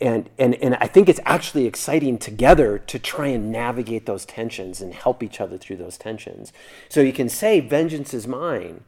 [0.00, 4.80] and, and, and I think it's actually exciting together to try and navigate those tensions
[4.80, 6.52] and help each other through those tensions.
[6.88, 8.82] So you can say, Vengeance is mine,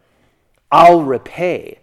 [0.71, 1.79] I'll repay.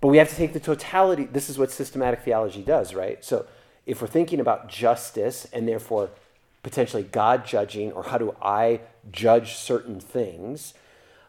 [0.00, 1.24] But we have to take the totality.
[1.24, 3.22] This is what systematic theology does, right?
[3.22, 3.46] So
[3.84, 6.10] if we're thinking about justice and therefore
[6.62, 8.80] potentially God judging, or how do I
[9.12, 10.74] judge certain things,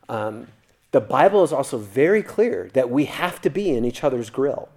[0.10, 0.47] um,
[0.91, 4.69] the Bible is also very clear that we have to be in each other's grill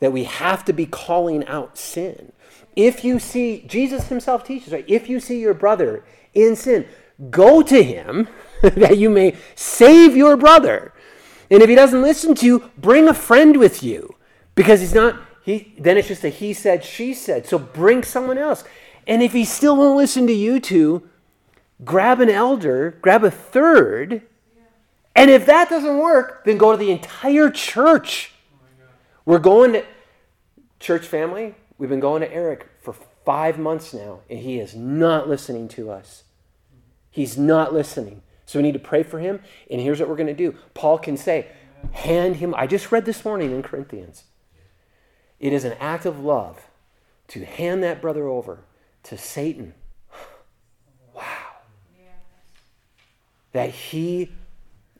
[0.00, 2.32] that we have to be calling out sin.
[2.74, 4.84] If you see, Jesus himself teaches, right?
[4.86, 6.86] If you see your brother in sin,
[7.30, 8.28] go to him
[8.62, 10.92] that you may save your brother.
[11.50, 14.16] And if he doesn't listen to you, bring a friend with you
[14.54, 17.46] because he's not, he, then it's just a he said, she said.
[17.46, 18.64] So bring someone else.
[19.06, 21.08] And if he still won't listen to you two,
[21.84, 24.22] grab an elder, grab a third.
[25.16, 28.32] And if that doesn't work, then go to the entire church
[29.26, 29.84] we're going to
[30.78, 31.56] church family.
[31.76, 35.90] We've been going to Eric for five months now, and he is not listening to
[35.90, 36.22] us.
[37.10, 38.22] He's not listening.
[38.46, 39.40] So we need to pray for him.
[39.68, 41.48] And here's what we're going to do Paul can say,
[41.90, 42.54] hand him.
[42.54, 44.24] I just read this morning in Corinthians.
[45.40, 46.68] It is an act of love
[47.28, 48.60] to hand that brother over
[49.04, 49.74] to Satan.
[51.14, 51.22] Wow.
[53.52, 54.30] That he,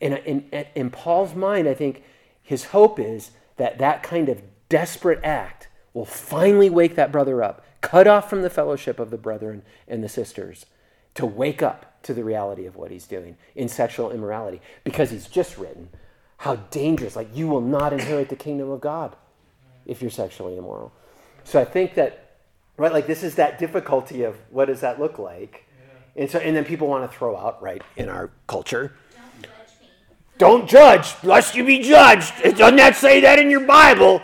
[0.01, 2.03] Uh, in, in, in Paul's mind, I think
[2.43, 7.65] his hope is that that kind of desperate act will finally wake that brother up,
[7.81, 10.67] cut off from the fellowship of the brethren and the sisters,
[11.15, 14.61] to wake up to the reality of what he's doing in sexual immorality.
[14.85, 15.89] Because he's just written
[16.39, 19.17] how dangerous, like, you will not inherit the kingdom of God
[19.87, 20.93] if you're sexually immoral.
[21.45, 22.37] So I think that,
[22.77, 25.65] right, like, this is that difficulty of what does that look like?
[26.15, 28.95] And so, and then people want to throw out, right, in our culture,
[30.39, 32.33] don't judge, lest you be judged.
[32.43, 34.21] Doesn't that say that in your Bible?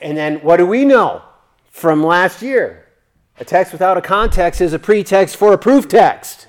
[0.00, 1.22] And then what do we know
[1.70, 2.86] from last year?
[3.38, 6.46] A text without a context is a pretext for a proof text.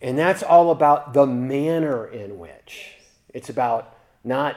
[0.00, 2.96] And that's all about the manner in which.
[3.32, 4.56] It's about not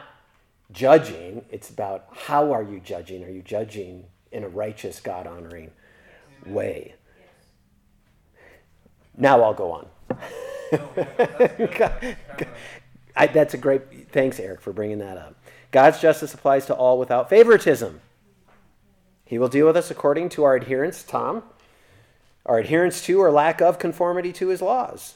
[0.71, 3.23] judging, it's about how are you judging?
[3.23, 5.71] Are you judging in a righteous, God honoring
[6.45, 6.95] way?
[9.17, 9.87] Now I'll go on.
[13.15, 14.11] I, that's a great.
[14.11, 15.35] Thanks, Eric, for bringing that up.
[15.71, 18.01] God's justice applies to all without favoritism.
[19.25, 21.43] He will deal with us according to our adherence, Tom,
[22.45, 25.15] our adherence to or lack of conformity to his laws.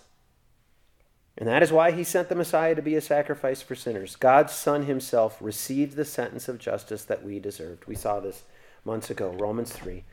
[1.37, 4.17] And that is why he sent the Messiah to be a sacrifice for sinners.
[4.17, 7.85] God's Son himself received the sentence of justice that we deserved.
[7.85, 8.43] We saw this
[8.83, 10.03] months ago, Romans 3.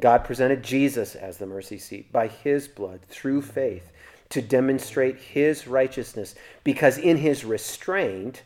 [0.00, 3.91] God presented Jesus as the mercy seat by his blood through faith
[4.32, 8.42] to demonstrate his righteousness because in his restraint,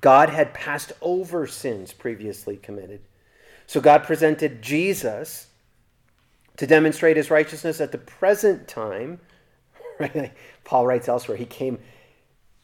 [0.00, 3.00] God had passed over sins previously committed.
[3.68, 5.46] So God presented Jesus
[6.56, 9.20] to demonstrate his righteousness at the present time.
[10.64, 11.78] Paul writes elsewhere, he came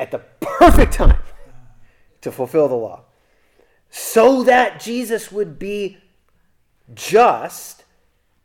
[0.01, 1.23] at the perfect time
[2.23, 3.05] to fulfill the law.
[3.89, 5.99] So that Jesus would be
[6.93, 7.85] just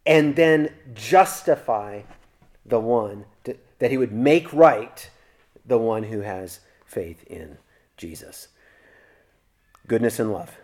[0.05, 2.03] and then justify
[2.63, 3.25] the one
[3.81, 5.09] that he would make right
[5.65, 7.57] the one who has faith in
[7.97, 8.47] Jesus.
[9.87, 10.55] Goodness and love.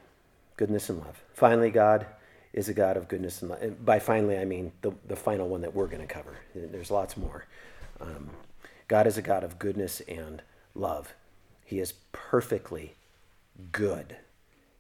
[0.56, 1.24] Goodness and love.
[1.34, 2.06] Finally, God
[2.54, 3.84] is a God of goodness and love.
[3.84, 6.38] By finally, I mean the, the final one that we're going to cover.
[6.54, 7.48] There's lots more.
[8.00, 8.30] Um,
[8.88, 10.44] God is a God of goodness and
[10.76, 11.16] love.
[11.66, 12.94] He is perfectly
[13.72, 14.16] good.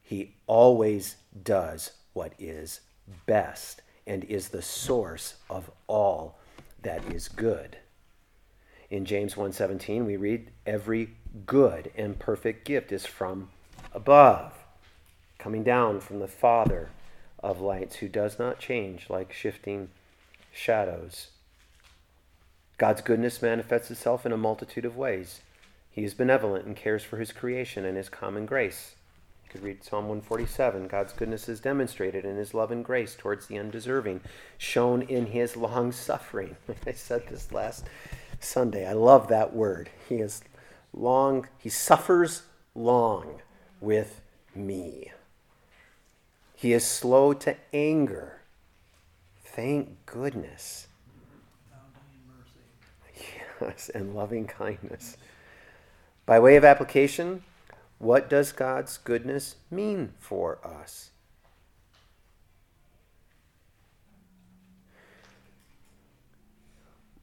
[0.04, 2.82] He always does what is
[3.26, 6.38] best and is the source of all
[6.84, 7.78] that is good.
[8.89, 11.10] In James 1:17 we read every
[11.45, 13.50] good and perfect gift is from
[13.93, 14.54] above,
[15.38, 16.89] coming down from the Father
[17.43, 19.89] of lights who does not change like shifting
[20.54, 21.32] shadows.
[22.78, 25.41] God's goodness manifests itself in a multitude of ways.
[25.91, 28.95] He is benevolent and cares for his creation and his common grace.
[29.43, 30.88] You could read Psalm 147.
[30.88, 34.21] God's goodness is demonstrated in his love and grace towards the undeserving,
[34.58, 36.56] shown in his long suffering.
[36.85, 37.85] I said this last
[38.40, 38.88] Sunday.
[38.88, 39.90] I love that word.
[40.08, 40.42] He is
[40.94, 42.44] long, he suffers
[42.75, 43.42] long
[43.81, 44.21] with
[44.56, 45.12] me.
[46.56, 48.42] He is slow to anger.
[49.44, 50.88] Thank goodness.
[53.62, 55.17] Yes, and loving kindness.
[56.25, 57.44] By way of application,
[57.98, 61.10] what does God's goodness mean for us?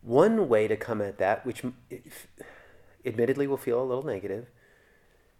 [0.04, 1.62] One way to come at that, which
[3.04, 4.46] admittedly will feel a little negative,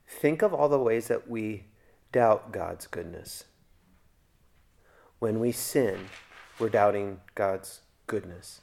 [0.09, 1.65] think of all the ways that we
[2.13, 3.45] doubt God's goodness.
[5.25, 6.09] when we sin,
[6.59, 8.61] we're doubting God's goodness.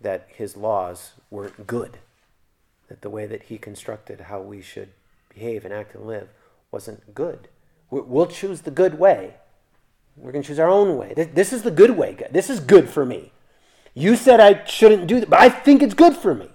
[0.00, 1.98] That his laws weren't good.
[2.88, 4.88] That the way that he constructed how we should
[5.32, 6.28] behave and act and live
[6.72, 7.46] wasn't good.
[7.88, 9.34] We'll choose the good way.
[10.16, 11.14] We're going to choose our own way.
[11.14, 12.16] This is the good way.
[12.32, 13.30] This is good for me.
[13.94, 16.48] You said I shouldn't do that, but I think it's good for me.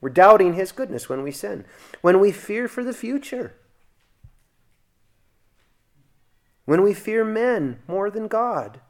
[0.00, 1.64] We're doubting his goodness when we sin.
[2.00, 3.54] When we fear for the future.
[6.64, 8.80] When we fear men more than God.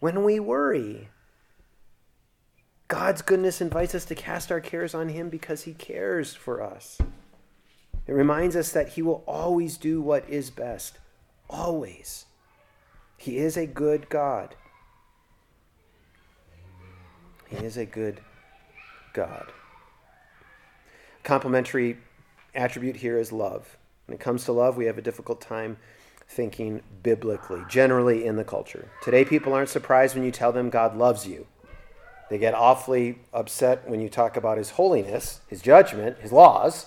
[0.00, 1.08] When we worry.
[2.88, 6.98] God's goodness invites us to cast our cares on him because he cares for us.
[8.06, 10.98] It reminds us that he will always do what is best.
[11.50, 12.24] Always.
[13.18, 14.54] He is a good God.
[17.48, 18.20] He is a good
[19.12, 19.52] God.
[21.22, 21.98] Complementary
[22.54, 23.76] attribute here is love.
[24.06, 25.76] When it comes to love, we have a difficult time
[26.28, 28.88] thinking biblically, generally in the culture.
[29.02, 31.46] Today, people aren't surprised when you tell them God loves you.
[32.28, 36.86] They get awfully upset when you talk about His holiness, His judgment, His laws,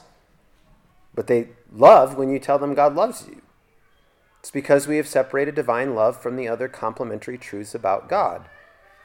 [1.15, 3.41] but they love when you tell them God loves you.
[4.39, 8.47] It's because we have separated divine love from the other complementary truths about God,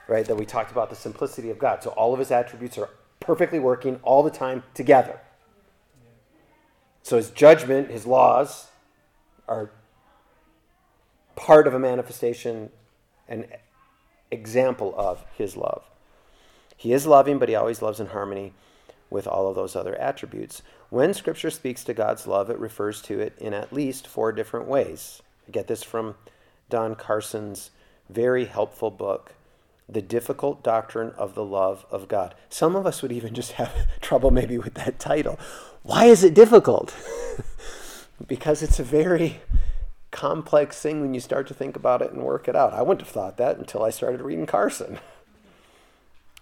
[0.08, 0.24] right?
[0.26, 1.82] That we talked about the simplicity of God.
[1.82, 2.90] So all of his attributes are
[3.20, 5.20] perfectly working all the time together.
[7.02, 8.68] So his judgment, his laws
[9.48, 9.70] are
[11.36, 12.70] part of a manifestation,
[13.28, 13.46] an
[14.30, 15.84] example of his love.
[16.76, 18.54] He is loving, but he always loves in harmony
[19.08, 20.62] with all of those other attributes.
[20.90, 24.66] When Scripture speaks to God's love, it refers to it in at least four different
[24.66, 25.22] ways.
[25.46, 26.16] I get this from
[26.68, 27.70] Don Carson's
[28.10, 29.34] very helpful book,
[29.88, 32.34] The Difficult Doctrine of the Love of God.
[32.48, 35.38] Some of us would even just have trouble maybe with that title.
[35.82, 36.94] Why is it difficult?
[38.26, 39.40] because it's a very
[40.10, 42.72] complex thing when you start to think about it and work it out.
[42.72, 44.98] I wouldn't have thought that until I started reading Carson.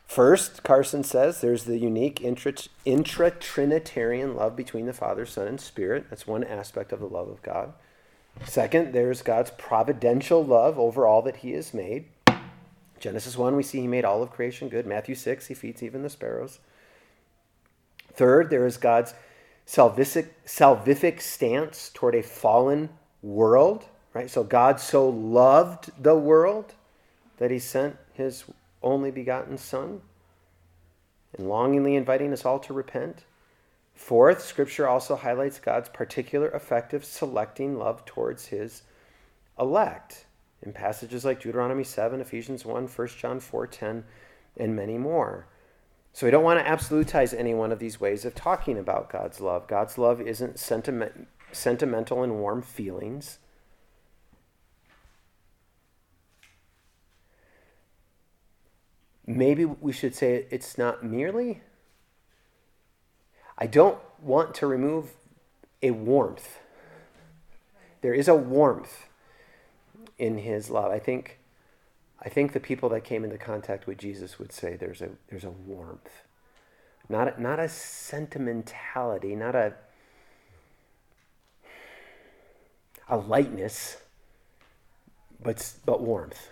[0.06, 6.06] First, Carson says there's the unique intra Trinitarian love between the Father, Son, and Spirit.
[6.08, 7.72] That's one aspect of the love of God.
[8.44, 12.06] Second, there's God's providential love over all that He has made.
[13.04, 14.86] Genesis 1, we see He made all of creation good.
[14.86, 16.58] Matthew 6, He feeds even the sparrows.
[18.14, 19.12] Third, there is God's
[19.66, 22.88] salvific, salvific stance toward a fallen
[23.20, 23.84] world,
[24.14, 24.30] right?
[24.30, 26.72] So God so loved the world
[27.36, 28.44] that He sent His
[28.82, 30.00] only begotten Son
[31.36, 33.26] and longingly inviting us all to repent.
[33.94, 38.82] Fourth, Scripture also highlights God's particular effective selecting love towards his
[39.58, 40.24] elect
[40.64, 44.04] in passages like Deuteronomy 7, Ephesians 1, 1 John 4, 10,
[44.56, 45.46] and many more.
[46.12, 49.40] So we don't want to absolutize any one of these ways of talking about God's
[49.40, 49.66] love.
[49.66, 53.38] God's love isn't sentiment, sentimental and warm feelings.
[59.26, 61.62] Maybe we should say it's not merely
[63.56, 65.14] I don't want to remove
[65.82, 66.58] a warmth.
[68.00, 69.06] There is a warmth
[70.18, 70.90] in his love.
[70.90, 71.38] I think
[72.20, 75.44] I think the people that came into contact with Jesus would say there's a there's
[75.44, 76.22] a warmth.
[77.08, 79.74] Not a, not a sentimentality, not a
[83.08, 83.98] a lightness,
[85.42, 86.48] but but warmth.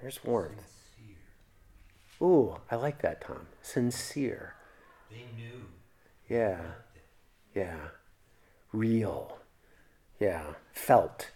[0.00, 0.74] There's warmth.
[2.20, 3.46] Ooh, I like that, Tom.
[3.62, 4.54] Sincere.
[5.08, 5.66] They knew
[6.28, 6.60] yeah.
[7.54, 7.78] Yeah.
[8.72, 9.38] Real.
[10.20, 10.54] Yeah.
[10.72, 11.30] Felt.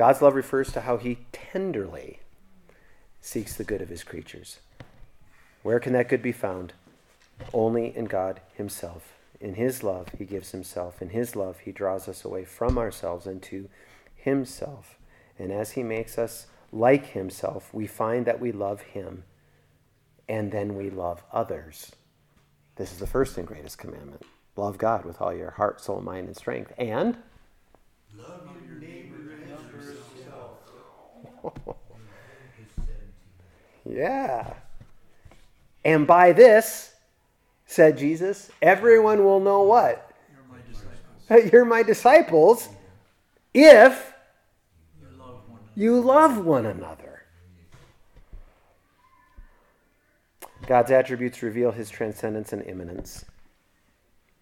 [0.00, 2.20] God's love refers to how he tenderly
[3.20, 4.60] seeks the good of his creatures.
[5.62, 6.72] Where can that good be found?
[7.52, 9.12] Only in God himself.
[9.42, 11.02] In his love, he gives himself.
[11.02, 13.68] In his love, he draws us away from ourselves and to
[14.14, 14.96] himself.
[15.38, 19.24] And as he makes us like himself, we find that we love him
[20.26, 21.92] and then we love others.
[22.76, 24.22] This is the first and greatest commandment.
[24.56, 26.72] Love God with all your heart, soul, mind, and strength.
[26.78, 27.18] And
[28.16, 28.49] love
[33.84, 34.54] yeah.
[35.84, 36.94] And by this,
[37.66, 40.10] said Jesus, everyone will know what?
[40.32, 41.52] You're my disciples.
[41.52, 42.68] You're my disciples
[43.54, 44.12] if
[45.00, 45.74] You love one another.
[45.74, 47.22] you love one another.
[50.66, 53.24] God's attributes reveal his transcendence and immanence.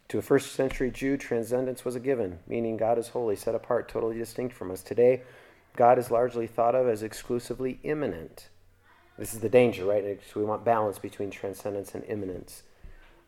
[0.09, 3.89] To a first century Jew, transcendence was a given, meaning God is holy, set apart,
[3.89, 4.83] totally distinct from us.
[4.83, 5.23] Today,
[5.79, 8.49] God is largely thought of as exclusively immanent.
[9.17, 10.21] This is the danger, right?
[10.29, 12.65] So we want balance between transcendence and immanence.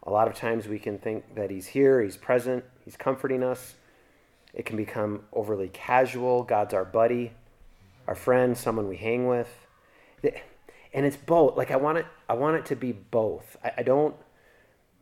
[0.02, 3.76] A lot of times we can think that he's here, he's present, he's comforting us,
[4.52, 6.42] It can become overly casual.
[6.42, 7.30] God's our buddy,
[8.08, 9.68] our friend, someone we hang with.
[10.92, 11.56] And it's both.
[11.56, 13.56] Like I want it I want it to be both.
[13.62, 14.16] I, I don't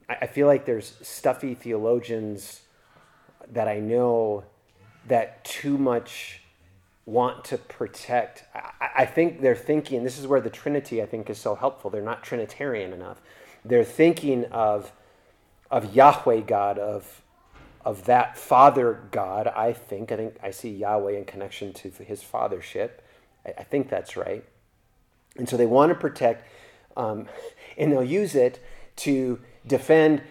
[0.07, 2.61] I, I feel like there's stuffy theologians
[3.51, 4.45] that I know
[5.07, 6.43] that too much
[7.09, 8.45] want to protect.
[8.55, 11.91] I, I think they're thinking, this is where the Trinity I think is so helpful.
[11.91, 13.21] They're not Trinitarian enough.
[13.65, 14.93] They're thinking of
[15.71, 17.23] of Yahweh God, of
[17.85, 20.13] of that Father God, I think.
[20.13, 22.91] I think I see Yahweh in connection to his fathership.
[23.47, 24.45] I, I think that's right.
[25.37, 26.47] And so they want to protect,
[26.97, 27.27] um,
[27.79, 28.63] and they'll use it
[28.97, 30.23] to defend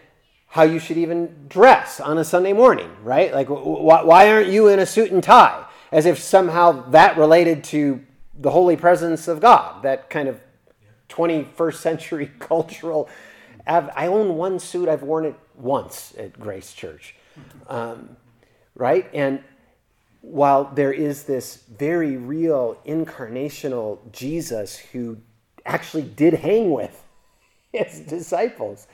[0.49, 3.33] how you should even dress on a Sunday morning, right?
[3.33, 5.65] Like, wh- why aren't you in a suit and tie?
[5.91, 8.01] As if somehow that related to
[8.39, 10.39] the holy presence of God, that kind of
[11.09, 13.09] 21st century cultural.
[13.65, 17.15] I own one suit, I've worn it once at Grace Church.
[17.67, 18.15] Um,
[18.75, 19.09] right?
[19.13, 19.43] And
[20.21, 25.17] while there is this very real incarnational Jesus who
[25.65, 27.03] actually did hang with
[27.73, 28.87] his disciples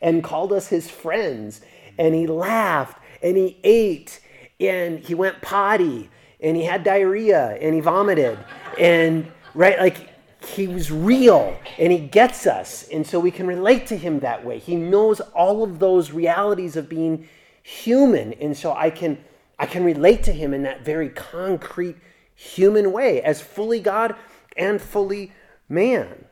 [0.00, 1.60] and called us his friends,
[1.98, 4.20] and he laughed and he ate
[4.60, 6.08] and he went potty
[6.42, 8.38] and he had diarrhea and he vomited
[8.78, 10.08] and right like
[10.46, 14.44] he was real and he gets us and so we can relate to him that
[14.44, 17.28] way he knows all of those realities of being
[17.62, 18.32] human.
[18.34, 19.18] And so I can
[19.58, 21.96] I can relate to him in that very concrete
[22.34, 24.16] human way as fully God
[24.56, 25.32] and fully
[25.68, 26.24] man.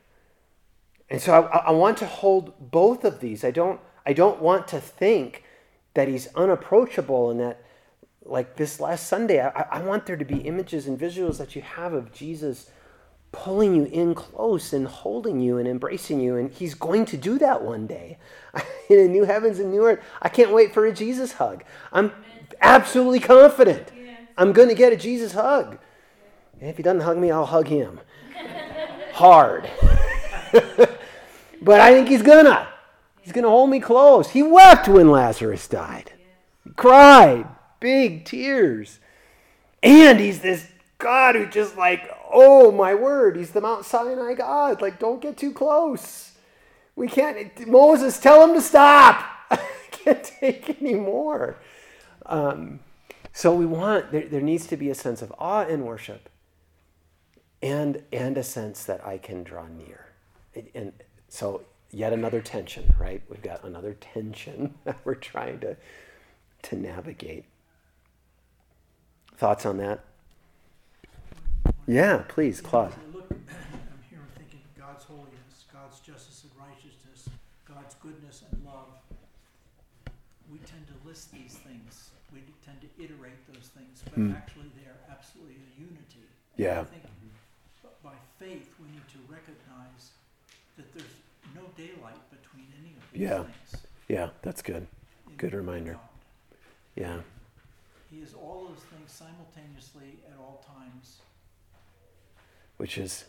[1.10, 3.44] And so I, I want to hold both of these.
[3.44, 5.44] I don't I don't want to think
[5.94, 7.62] that he's unapproachable and that
[8.28, 11.62] like this last Sunday, I, I want there to be images and visuals that you
[11.62, 12.70] have of Jesus
[13.32, 16.36] pulling you in close and holding you and embracing you.
[16.36, 18.18] And he's going to do that one day
[18.90, 20.00] in a new heavens and new earth.
[20.20, 21.64] I can't wait for a Jesus hug.
[21.92, 22.12] I'm
[22.60, 23.92] absolutely confident
[24.36, 25.78] I'm going to get a Jesus hug.
[26.60, 28.00] And if he doesn't hug me, I'll hug him
[29.12, 29.68] hard.
[31.62, 32.68] but I think he's gonna.
[33.20, 34.30] He's gonna hold me close.
[34.30, 36.12] He wept when Lazarus died.
[36.64, 37.46] He cried
[37.80, 38.98] big tears.
[39.82, 40.66] And he's this
[40.98, 44.82] God who just like, oh my word, he's the Mount Sinai God.
[44.82, 46.32] Like, don't get too close.
[46.96, 49.24] We can't, Moses, tell him to stop.
[49.50, 49.60] I
[49.90, 51.56] can't take any more.
[52.26, 52.80] Um,
[53.32, 56.28] so we want, there, there needs to be a sense of awe in worship
[57.62, 60.06] and, and a sense that I can draw near.
[60.74, 60.92] And
[61.28, 63.22] so yet another tension, right?
[63.28, 65.76] We've got another tension that we're trying to,
[66.62, 67.44] to navigate.
[69.38, 70.00] Thoughts on that?
[71.86, 72.92] Yeah, please, Claude.
[73.14, 77.30] Look, I'm here thinking God's holiness, God's justice and righteousness,
[77.62, 78.90] God's goodness and love.
[80.50, 82.10] We tend to list these things.
[82.34, 84.36] We tend to iterate those things, but mm.
[84.36, 86.26] actually they are absolutely a unity.
[86.56, 86.80] Yeah.
[86.80, 87.04] I think
[88.02, 90.18] by faith we need to recognize
[90.76, 91.14] that there's
[91.54, 93.44] no daylight between any of these yeah.
[93.44, 93.86] things.
[94.08, 94.88] Yeah, that's good.
[95.36, 95.92] Good reminder.
[95.92, 96.02] God.
[96.96, 97.16] Yeah.
[98.10, 98.82] He is all those
[99.18, 101.18] simultaneously at all times
[102.78, 103.24] which is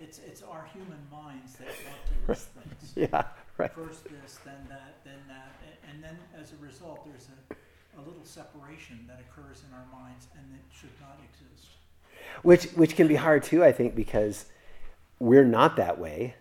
[0.00, 2.92] it's it's our human minds that want to list things.
[3.12, 3.24] Yeah,
[3.56, 3.72] right.
[3.72, 5.56] First this, then that, then that,
[5.90, 10.28] and, then as a result, there's a, a little separation that occurs in our minds,
[10.36, 11.68] and it should not exist.
[12.42, 14.44] Which which can be hard too, I think, because
[15.18, 16.34] we're not that way,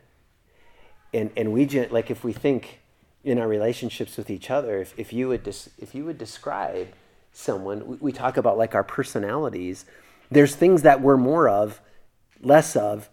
[1.14, 2.82] and and we like if we think
[3.24, 6.90] in our relationships with each other, if, if you would dis, if you would describe
[7.32, 9.86] someone, we, talk about like our personalities.
[10.32, 11.82] There's things that we're more of
[12.42, 13.10] less of,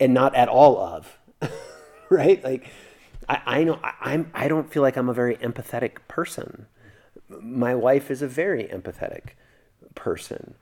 [0.00, 1.18] and not at all of.
[2.10, 2.42] right?
[2.42, 2.68] Like
[3.28, 6.66] I, I know I, I'm I don't feel like I'm a very empathetic person.
[7.28, 9.30] My wife is a very empathetic
[9.94, 10.54] person.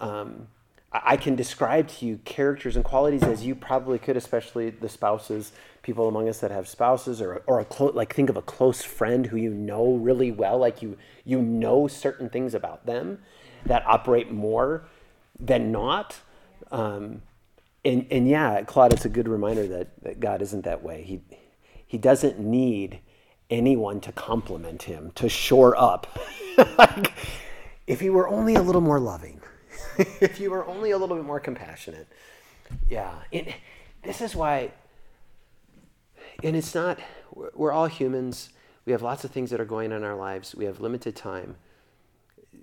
[0.00, 0.48] Um,
[0.94, 5.52] I can describe to you characters and qualities as you probably could, especially the spouses,
[5.82, 8.82] people among us that have spouses, or or a clo- like think of a close
[8.82, 13.18] friend who you know really well, like you you know certain things about them
[13.66, 14.84] that operate more
[15.38, 16.20] than not.
[16.70, 17.22] Um,
[17.84, 21.02] and and yeah, Claude, it's a good reminder that, that God isn't that way.
[21.02, 21.20] He
[21.86, 23.00] he doesn't need
[23.50, 26.06] anyone to compliment him to shore up.
[26.78, 27.12] like,
[27.86, 29.40] if he were only a little more loving,
[30.20, 32.08] if you were only a little bit more compassionate,
[32.88, 33.14] yeah.
[33.30, 33.54] It,
[34.02, 34.72] this is why,
[36.42, 36.98] and it's not.
[37.32, 38.50] We're all humans.
[38.84, 40.54] We have lots of things that are going on in our lives.
[40.54, 41.56] We have limited time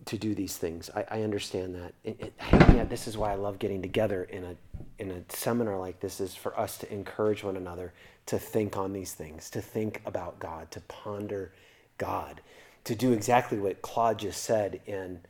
[0.05, 0.89] to do these things.
[0.95, 1.93] I, I understand that.
[2.03, 4.55] It, it, yeah, this is why I love getting together in a
[4.99, 7.91] in a seminar like this is for us to encourage one another
[8.27, 11.51] to think on these things, to think about God, to ponder
[11.97, 12.41] God,
[12.83, 15.21] to do exactly what Claude just said in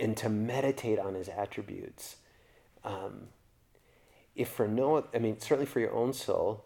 [0.00, 2.16] and to meditate on his attributes.
[2.84, 3.28] Um,
[4.34, 6.64] if for no, I mean, certainly for your own soul,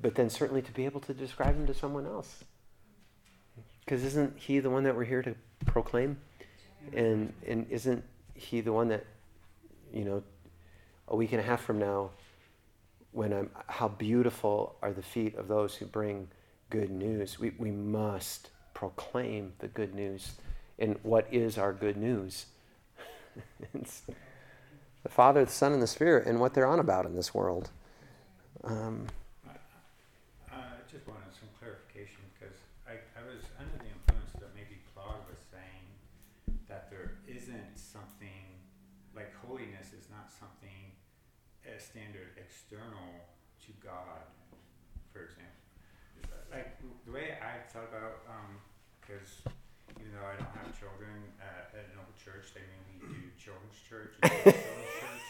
[0.00, 2.44] but then certainly to be able to describe him to someone else.
[3.84, 5.34] Because isn't he the one that we're here to
[5.66, 6.18] proclaim?
[6.92, 8.04] And, and isn't
[8.34, 9.04] he the one that,
[9.92, 10.22] you know,
[11.08, 12.10] a week and a half from now,
[13.12, 16.28] when I'm, how beautiful are the feet of those who bring
[16.70, 17.40] good news.
[17.40, 20.32] We, we must proclaim the good news.
[20.78, 22.46] And what is our good news?
[23.74, 24.02] it's
[25.02, 27.70] the Father, the Son, and the Spirit, and what they're on about in this world.
[28.64, 29.06] Um,
[30.50, 30.56] Uh,
[30.90, 35.38] just wanted some clarification because I, I was under the influence that maybe Claude was
[35.52, 35.86] saying
[36.68, 38.58] that there isn't something
[39.14, 40.92] like holiness is not something
[41.68, 43.28] a standard external
[43.60, 44.24] to God,
[45.12, 45.52] for example.
[46.50, 48.24] Like the way I thought about,
[49.00, 49.44] because
[50.00, 54.12] even though I don't have children uh, at Noble Church, they mainly do children's church.
[54.20, 55.24] children's church.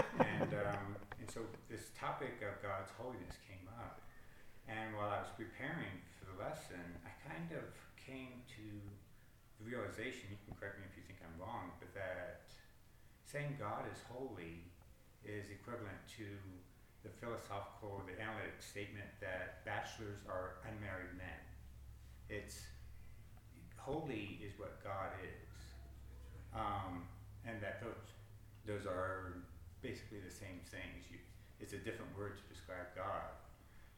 [0.16, 4.00] And, um, and so this topic of God's holiness came up.
[4.64, 7.68] And while I was preparing for the lesson, I kind of
[8.00, 8.64] came to
[9.60, 12.48] the realization, you can correct me if you think I'm wrong, but that
[13.28, 14.64] saying God is holy
[15.20, 16.24] is equivalent to
[17.04, 21.44] the philosophical, the analytic statement that bachelors are unmarried men.
[22.32, 22.64] It's
[23.76, 25.60] holy is what God is.
[26.56, 27.04] Um,
[27.46, 28.06] and that those,
[28.66, 29.40] those are
[29.82, 31.08] basically the same things.
[31.10, 31.18] You,
[31.60, 33.32] it's a different word to describe God.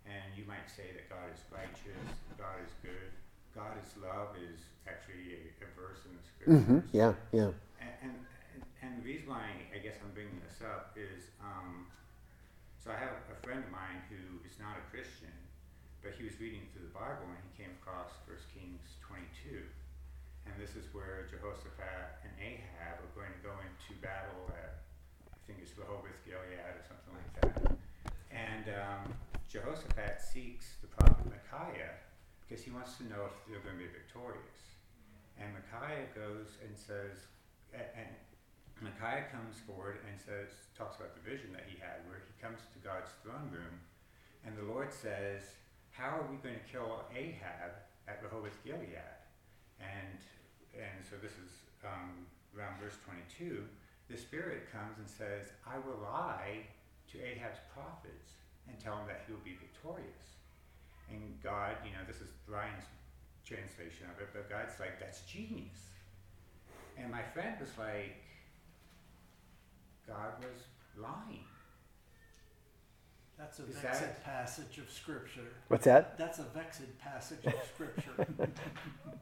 [0.02, 3.14] And you might say that God is righteous, God is good,
[3.54, 6.82] God is love is actually a, a verse in the scriptures.
[6.90, 7.54] yeah, yeah.
[7.78, 8.16] And, and,
[8.82, 11.86] and the reason why I guess I'm bringing this up is um,
[12.82, 15.30] so I have a friend of mine who is not a Christian,
[16.02, 19.62] but he was reading through the Bible and he came across 1 Kings 22.
[20.50, 24.82] And this is where Jehoshaphat Ahab are going to go into battle at,
[25.30, 27.78] I think it's Rehoboth Gilead or something like that.
[28.34, 29.14] And um,
[29.46, 32.02] Jehoshaphat seeks the prophet Micaiah
[32.42, 34.74] because he wants to know if they're going to be victorious.
[35.38, 37.30] And Micaiah goes and says,
[37.72, 38.10] and
[38.82, 42.58] Micaiah comes forward and says, talks about the vision that he had, where he comes
[42.74, 43.78] to God's throne room,
[44.44, 45.54] and the Lord says,
[45.94, 47.78] "How are we going to kill Ahab
[48.10, 48.98] at Rehoboth Gilead?"
[49.78, 50.18] And
[50.74, 51.52] and so this is
[51.86, 52.26] um,
[52.56, 53.64] around verse 22.
[54.08, 56.66] The Spirit comes and says, "I will lie
[57.12, 58.32] to Ahab's prophets
[58.68, 60.36] and tell him that he will be victorious."
[61.10, 62.84] And God, you know, this is Ryan's
[63.44, 65.88] translation of it, but God's like, "That's genius."
[66.98, 68.16] And my friend was like,
[70.06, 70.64] God was
[70.96, 71.44] lying.
[73.38, 75.48] That's a Is vexed that- passage of scripture.
[75.68, 76.18] What's that?
[76.18, 78.26] That's a vexed passage of scripture.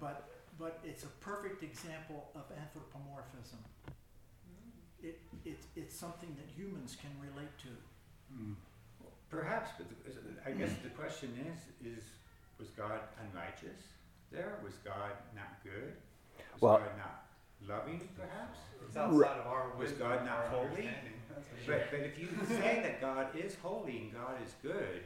[0.00, 0.30] But,
[0.60, 3.58] but it's a perfect example of anthropomorphism.
[3.88, 5.08] Mm.
[5.08, 7.72] It, it's, it's something that humans can relate to.
[8.30, 8.52] Hmm.
[9.30, 10.10] Perhaps, but the,
[10.44, 12.04] I guess the question is: Is
[12.58, 13.80] was God unrighteous
[14.30, 14.58] there?
[14.62, 15.94] Was God not good?
[16.54, 17.24] Was Well- God not
[17.66, 18.08] loving?
[18.16, 18.58] Perhaps.
[18.86, 20.64] It's outside of our Was wisdom, God not holy?
[20.64, 21.12] understanding.
[21.32, 21.78] That's for sure.
[21.78, 25.02] But, but if you say that God is holy and God is good,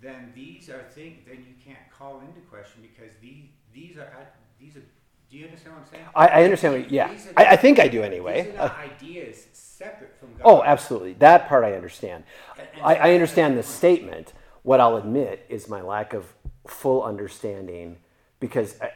[0.00, 1.20] then these are things.
[1.26, 4.82] Then you can't call into question because these these are at- these are.
[5.30, 6.04] Do you understand what I'm saying?
[6.14, 7.10] I, I understand what, yeah.
[7.10, 8.54] Are I, I think I do anyway.
[8.56, 10.42] Uh, ideas separate from God.
[10.44, 11.14] oh, absolutely.
[11.14, 12.24] That part I understand.
[12.58, 14.32] And- and I, I understand the statement.
[14.62, 16.26] What I'll admit is my lack of
[16.66, 17.96] full understanding
[18.40, 18.90] because I,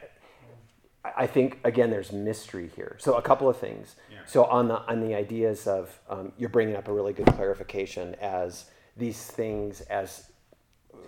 [1.23, 2.95] I think again there's mystery here.
[2.99, 3.95] So a couple of things.
[4.11, 4.19] Yeah.
[4.25, 8.15] So on the on the ideas of um, you're bringing up a really good clarification
[8.21, 8.65] as
[8.95, 10.31] these things as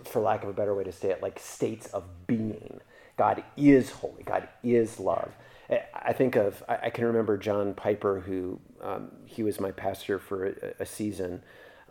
[0.04, 2.80] for lack of a better way to say it like states of being.
[3.20, 4.24] God is holy.
[4.24, 5.30] God is love.
[5.70, 5.80] I-
[6.14, 10.54] think of I can remember John Piper who um, he was my pastor for a,
[10.80, 11.42] a season.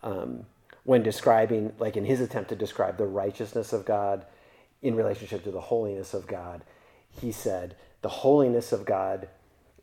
[0.03, 0.47] Um,
[0.85, 4.25] when describing, like in his attempt to describe the righteousness of God
[4.83, 6.63] in relationship to the holiness of God,
[7.11, 9.29] he said, The holiness of God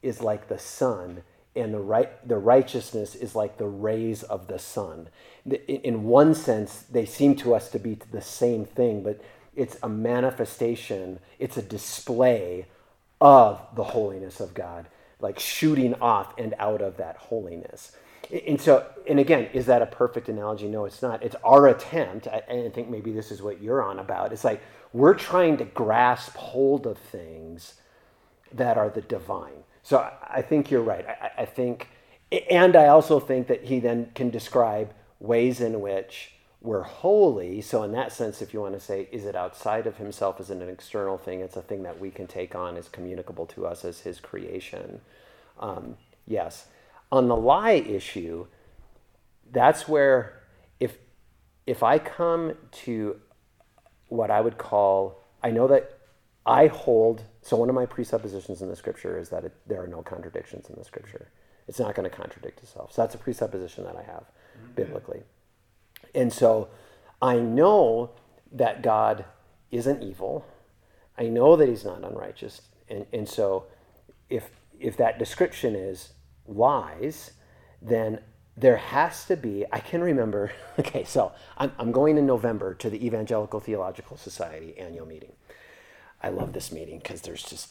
[0.02, 1.22] is like the sun,
[1.56, 5.10] and the, right, the righteousness is like the rays of the sun.
[5.68, 9.20] In one sense, they seem to us to be the same thing, but
[9.56, 12.66] it's a manifestation, it's a display
[13.20, 14.86] of the holiness of God,
[15.20, 17.92] like shooting off and out of that holiness.
[18.46, 20.68] And so, and again, is that a perfect analogy?
[20.68, 21.22] No, it's not.
[21.22, 24.32] It's our attempt, and I think maybe this is what you're on about.
[24.32, 24.60] It's like
[24.92, 27.74] we're trying to grasp hold of things
[28.52, 29.64] that are the divine.
[29.82, 31.06] So I- think you're right.
[31.06, 31.88] I- I think,
[32.50, 36.35] and I also think that he then can describe ways in which
[36.66, 37.60] we're holy.
[37.60, 40.40] So in that sense, if you want to say, is it outside of himself?
[40.40, 41.40] It an external thing?
[41.40, 45.00] It's a thing that we can take on, is communicable to us as his creation.
[45.60, 45.96] Um,
[46.26, 46.66] Yes.
[47.12, 48.46] On the lie issue,
[49.50, 50.42] that's where
[50.80, 50.98] if
[51.66, 52.54] if I come
[52.84, 53.20] to
[54.08, 55.98] what I would call, I know that
[56.44, 57.22] I hold.
[57.42, 60.68] So one of my presuppositions in the scripture is that it, there are no contradictions
[60.68, 61.28] in the scripture.
[61.68, 62.92] It's not going to contradict itself.
[62.92, 64.24] So that's a presupposition that I have
[64.74, 65.22] biblically.
[66.16, 66.68] And so
[67.22, 68.10] I know
[68.50, 69.26] that God
[69.70, 70.46] isn't evil.
[71.16, 72.62] I know that he's not unrighteous.
[72.88, 73.66] And, and so
[74.30, 74.50] if,
[74.80, 76.12] if that description is
[76.48, 77.32] lies,
[77.82, 78.20] then
[78.56, 82.88] there has to be, I can remember, okay, so I'm, I'm going in November to
[82.88, 85.32] the Evangelical Theological Society annual meeting.
[86.22, 87.70] I love this meeting because there's just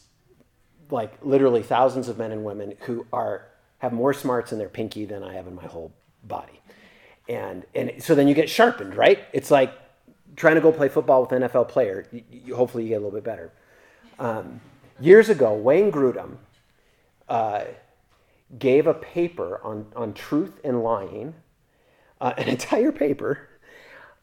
[0.91, 3.47] like literally thousands of men and women who are
[3.79, 5.91] have more smarts in their pinky than I have in my whole
[6.23, 6.61] body.
[7.27, 9.19] And and so then you get sharpened, right?
[9.33, 9.73] It's like
[10.35, 12.05] trying to go play football with an NFL player.
[12.11, 13.51] You, you, hopefully you get a little bit better.
[14.19, 14.61] Um,
[14.99, 16.37] years ago, Wayne Grudem
[17.27, 17.65] uh,
[18.57, 21.33] gave a paper on, on truth and lying,
[22.21, 23.49] uh, an entire paper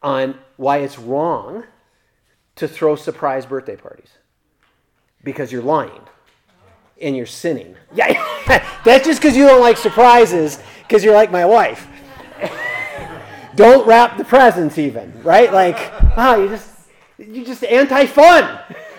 [0.02, 1.64] on why it's wrong
[2.56, 4.10] to throw surprise birthday parties
[5.24, 6.00] because you're lying
[7.00, 7.76] and you're sinning.
[7.94, 8.12] Yeah,
[8.84, 11.88] that's just because you don't like surprises because you're like my wife.
[13.54, 15.52] Don't wrap the presents even, right?
[15.52, 15.76] Like,
[16.16, 16.70] ah, you just
[17.18, 18.58] you just anti-fun.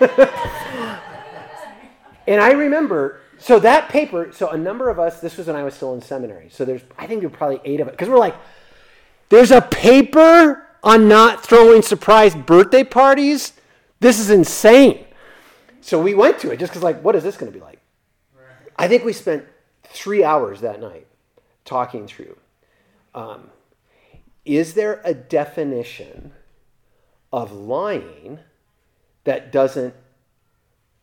[2.26, 5.62] and I remember, so that paper, so a number of us, this was when I
[5.62, 6.48] was still in seminary.
[6.50, 8.36] So there's, I think there were probably eight of it, because we're like,
[9.28, 13.52] there's a paper on not throwing surprise birthday parties.
[14.00, 15.04] This is insane.
[15.80, 17.78] So we went to it just because, like, what is this going to be like?
[18.76, 19.44] I think we spent
[19.84, 21.06] three hours that night
[21.64, 22.36] talking through.
[23.14, 23.50] Um,
[24.44, 26.32] is there a definition
[27.32, 28.40] of lying
[29.24, 29.94] that doesn't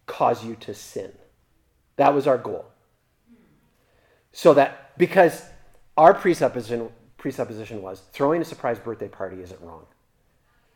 [0.05, 1.11] cause you to sin?
[1.95, 2.65] That was our goal.
[4.31, 5.43] So that, because
[5.97, 9.85] our presupposition, presupposition was throwing a surprise birthday party isn't wrong.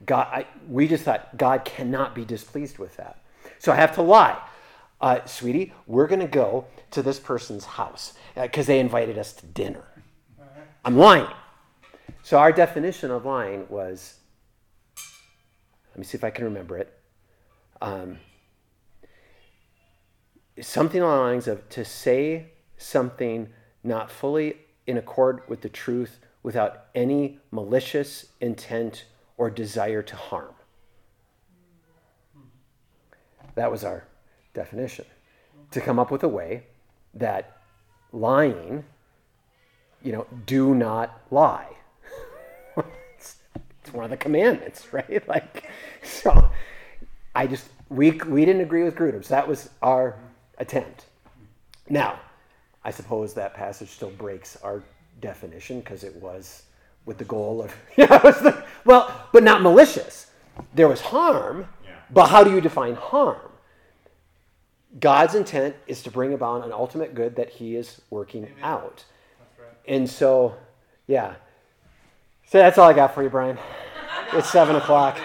[0.05, 3.21] God, I, we just thought God cannot be displeased with that.
[3.59, 4.39] So I have to lie.
[4.99, 9.33] Uh, sweetie, we're going to go to this person's house because uh, they invited us
[9.33, 9.83] to dinner.
[10.83, 11.27] I'm lying.
[12.25, 14.15] So our definition of lying was
[15.91, 16.91] let me see if I can remember it.
[17.83, 18.17] Um,
[20.59, 22.47] something along the lines of to say
[22.77, 23.49] something
[23.83, 24.57] not fully
[24.87, 29.05] in accord with the truth without any malicious intent
[29.37, 30.55] or desire to harm.
[33.53, 34.07] That was our
[34.55, 35.05] definition.
[35.69, 36.63] To come up with a way
[37.13, 37.61] that
[38.11, 38.83] lying,
[40.01, 41.67] you know, do not lie.
[43.95, 45.27] One of the commandments, right?
[45.27, 45.69] Like,
[46.03, 46.49] so
[47.33, 49.23] I just, we, we didn't agree with Grudem.
[49.23, 50.17] So that was our
[50.57, 51.05] attempt.
[51.89, 52.19] Now,
[52.83, 54.83] I suppose that passage still breaks our
[55.21, 56.63] definition because it was
[57.05, 60.31] with the goal of, yeah, the, well, but not malicious.
[60.73, 61.91] There was harm, yeah.
[62.11, 63.51] but how do you define harm?
[64.99, 68.57] God's intent is to bring about an ultimate good that He is working Amen.
[68.63, 69.03] out.
[69.59, 69.67] Right.
[69.87, 70.55] And so,
[71.07, 71.35] yeah.
[72.45, 73.57] So that's all I got for you, Brian.
[74.33, 75.17] It's seven o'clock.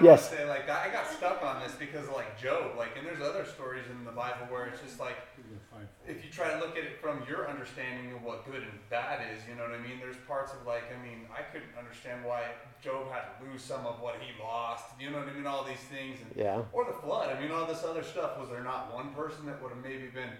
[0.00, 0.30] Yes.
[0.30, 3.44] Say, like, I got stuck on this because of like Job, like, and there's other
[3.44, 5.16] stories in the Bible where it's just like,
[6.08, 9.20] if you try to look at it from your understanding of what good and bad
[9.34, 10.00] is, you know what I mean?
[10.00, 12.44] There's parts of like, I mean, I couldn't understand why
[12.82, 14.84] Job had to lose some of what he lost.
[14.98, 15.46] You know what I mean?
[15.46, 16.62] All these things, and, yeah.
[16.72, 17.36] Or the flood.
[17.36, 18.38] I mean, all this other stuff.
[18.40, 20.30] Was there not one person that would have maybe been?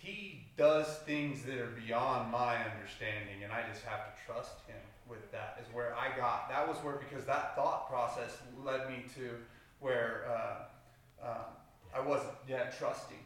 [0.00, 4.80] He does things that are beyond my understanding, and I just have to trust him
[5.08, 5.58] with that.
[5.60, 6.48] Is where I got.
[6.48, 9.30] That was where because that thought process led me to
[9.80, 11.44] where uh, uh,
[11.94, 13.18] I wasn't yet trusting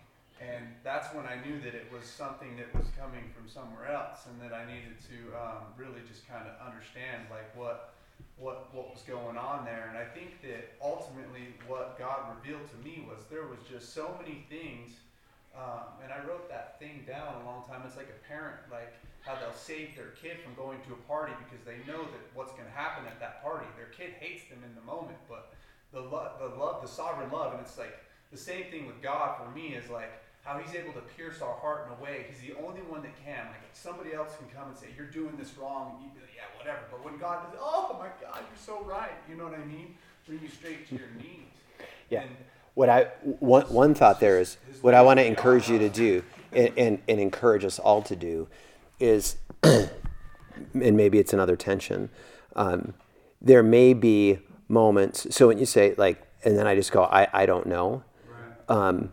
[0.42, 4.26] and that's when I knew that it was something that was coming from somewhere else,
[4.26, 7.94] and that I needed to um, really just kind of understand like what
[8.36, 9.86] what what was going on there.
[9.88, 14.18] And I think that ultimately what God revealed to me was there was just so
[14.18, 14.90] many things.
[15.52, 17.82] Um, and I wrote that thing down a long time.
[17.84, 21.32] It's like a parent, like how they'll save their kid from going to a party
[21.44, 23.66] because they know that what's going to happen at that party.
[23.76, 25.52] Their kid hates them in the moment, but
[25.92, 28.00] the love, the love, the sovereign love, and it's like
[28.32, 30.10] the same thing with God for me is like
[30.42, 32.26] how he's able to pierce our heart in a way.
[32.28, 33.46] He's the only one that can.
[33.46, 36.82] Like somebody else can come and say, You're doing this wrong, be like, Yeah, whatever.
[36.90, 39.14] But when God does, Oh my God, you're so right.
[39.28, 39.94] You know what I mean?
[40.26, 41.52] Bring you straight to your knees.
[42.10, 42.22] Yeah.
[42.22, 42.36] And
[42.74, 46.24] what I one, one thought there is what I want to encourage you to do
[46.52, 48.48] and, and, and encourage us all to do
[48.98, 49.90] is and
[50.72, 52.10] maybe it's another tension.
[52.56, 52.94] Um,
[53.40, 57.28] there may be moments so when you say like and then I just go, I,
[57.32, 58.02] I don't know.
[58.68, 59.12] Um,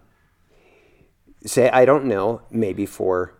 [1.45, 3.35] say I don't know, maybe for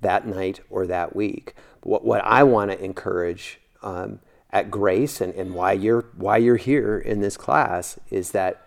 [0.00, 1.54] that night or that week.
[1.82, 4.20] What, what I want to encourage um,
[4.50, 8.63] at Grace and, and why you're why you're here in this class is that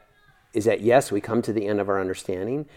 [0.53, 2.67] is that yes, we come to the end of our understanding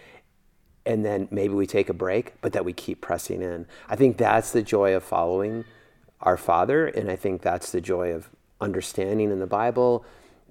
[0.86, 3.66] and then maybe we take a break, but that we keep pressing in.
[3.88, 5.64] I think that's the joy of following
[6.20, 10.04] our Father, and I think that's the joy of understanding in the Bible,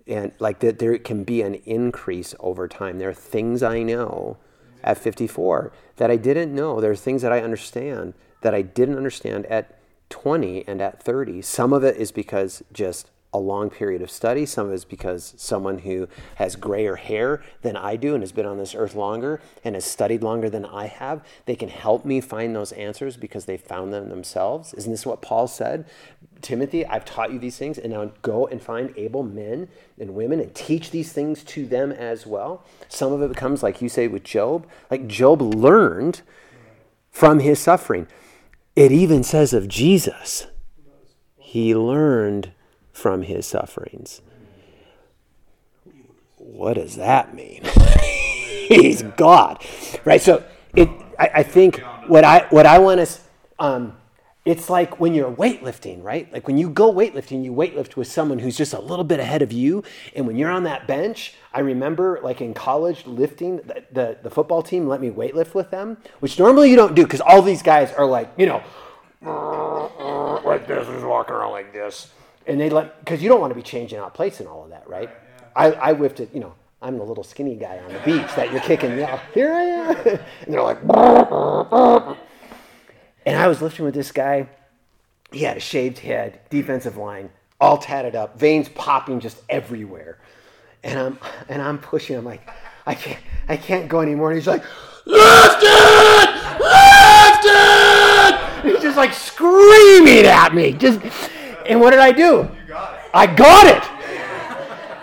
[0.08, 3.00] and like that there can be an increase over time.
[3.00, 4.38] There are things I know
[4.84, 6.80] at 54 that I didn't know.
[6.80, 11.42] There are things that I understand that I didn't understand at 20 and at 30.
[11.42, 14.46] Some of it is because just a long period of study.
[14.46, 18.32] Some of it is because someone who has grayer hair than I do and has
[18.32, 22.06] been on this earth longer and has studied longer than I have, they can help
[22.06, 24.74] me find those answers because they found them themselves.
[24.74, 25.86] Isn't this what Paul said?
[26.42, 29.68] Timothy, I've taught you these things, and now go and find able men
[30.00, 32.64] and women and teach these things to them as well.
[32.88, 36.22] Some of it becomes, like you say with Job, like Job learned
[37.12, 38.08] from his suffering.
[38.76, 40.48] It even says of Jesus,
[41.38, 42.54] he learned
[43.00, 44.22] from his sufferings.
[46.36, 47.64] What does that mean?
[48.68, 49.66] He's God,
[50.06, 50.22] right?
[50.22, 50.44] So
[50.76, 53.20] it, I, I, think what I what I want to,
[53.58, 53.98] um,
[54.46, 56.32] it's like when you're weightlifting, right?
[56.32, 59.42] Like when you go weightlifting, you weightlift with someone who's just a little bit ahead
[59.42, 59.84] of you,
[60.16, 64.30] and when you're on that bench, I remember like in college lifting, the the, the
[64.30, 67.64] football team let me weightlift with them, which normally you don't do because all these
[67.64, 68.64] guys are like you know
[70.46, 72.12] like this, is walking around like this
[72.50, 74.72] and they let because you don't want to be changing out plates and all of
[74.72, 75.08] that, right?
[75.08, 75.48] right yeah.
[75.56, 76.56] I, I whipped it, you know.
[76.82, 78.98] I'm the little skinny guy on the beach that you're kicking.
[78.98, 80.82] Yeah, Here I am, and they're like,
[83.26, 84.48] and I was lifting with this guy.
[85.32, 90.20] He had a shaved head, defensive line, all tatted up, veins popping just everywhere,
[90.82, 91.20] and I'm
[91.50, 92.16] and I'm pushing.
[92.16, 92.50] I'm like,
[92.86, 93.20] I can't,
[93.50, 94.32] I can't go anymore.
[94.32, 94.64] And he's like,
[95.06, 96.32] lift it,
[96.62, 98.72] lift it.
[98.72, 101.02] he's just like screaming at me, just
[101.70, 102.50] and what did I do?
[102.68, 103.84] Got I got it.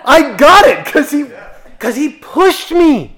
[0.05, 1.25] I got it because he
[1.64, 3.17] because he pushed me.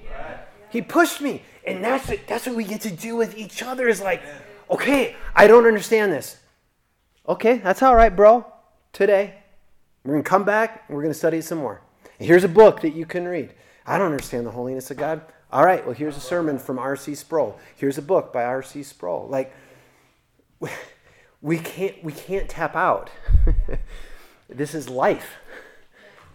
[0.69, 1.43] He pushed me.
[1.65, 4.21] And that's what, that's what we get to do with each other is like,
[4.71, 6.37] okay, I don't understand this.
[7.27, 8.45] Okay, that's all right, bro.
[8.91, 9.35] Today,
[10.03, 11.81] we're to come back and we're to study some more.
[12.17, 13.53] here's a book that you can read.
[13.85, 15.21] I don't understand the holiness of God.
[15.51, 17.15] All right, well, here's a sermon from R.C.
[17.15, 17.59] Sproul.
[17.75, 18.83] Here's a book by R.C.
[18.83, 19.27] Sproul.
[19.27, 19.53] Like,
[21.41, 23.09] we can't we can't tap out.
[24.49, 25.37] this is life.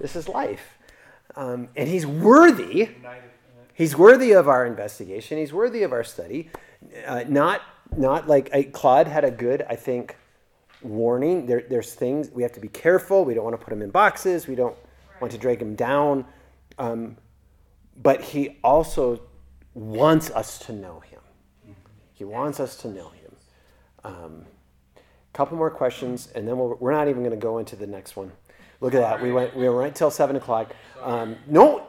[0.01, 0.79] This is life,
[1.37, 2.91] um, and he's worthy.
[3.75, 5.39] He's worthy of our investigation.
[5.39, 6.51] He's worthy of our study.
[7.07, 7.63] Uh, not
[7.97, 10.17] not like I, Claude had a good, I think,
[10.83, 11.47] warning.
[11.47, 13.25] There, there's things we have to be careful.
[13.25, 14.47] We don't want to put him in boxes.
[14.47, 14.77] We don't
[15.21, 16.25] want to drag him down.
[16.79, 17.17] Um,
[18.03, 19.21] but he also
[19.75, 21.21] wants us to know him.
[22.13, 23.37] He wants us to know him.
[24.05, 24.45] Um,
[25.35, 27.87] couple more questions, and then we we are not even going to go into the
[27.87, 28.33] next one.
[28.81, 29.23] Look at that.
[29.23, 30.75] We went we went right till seven o'clock.
[31.03, 31.87] Um, no,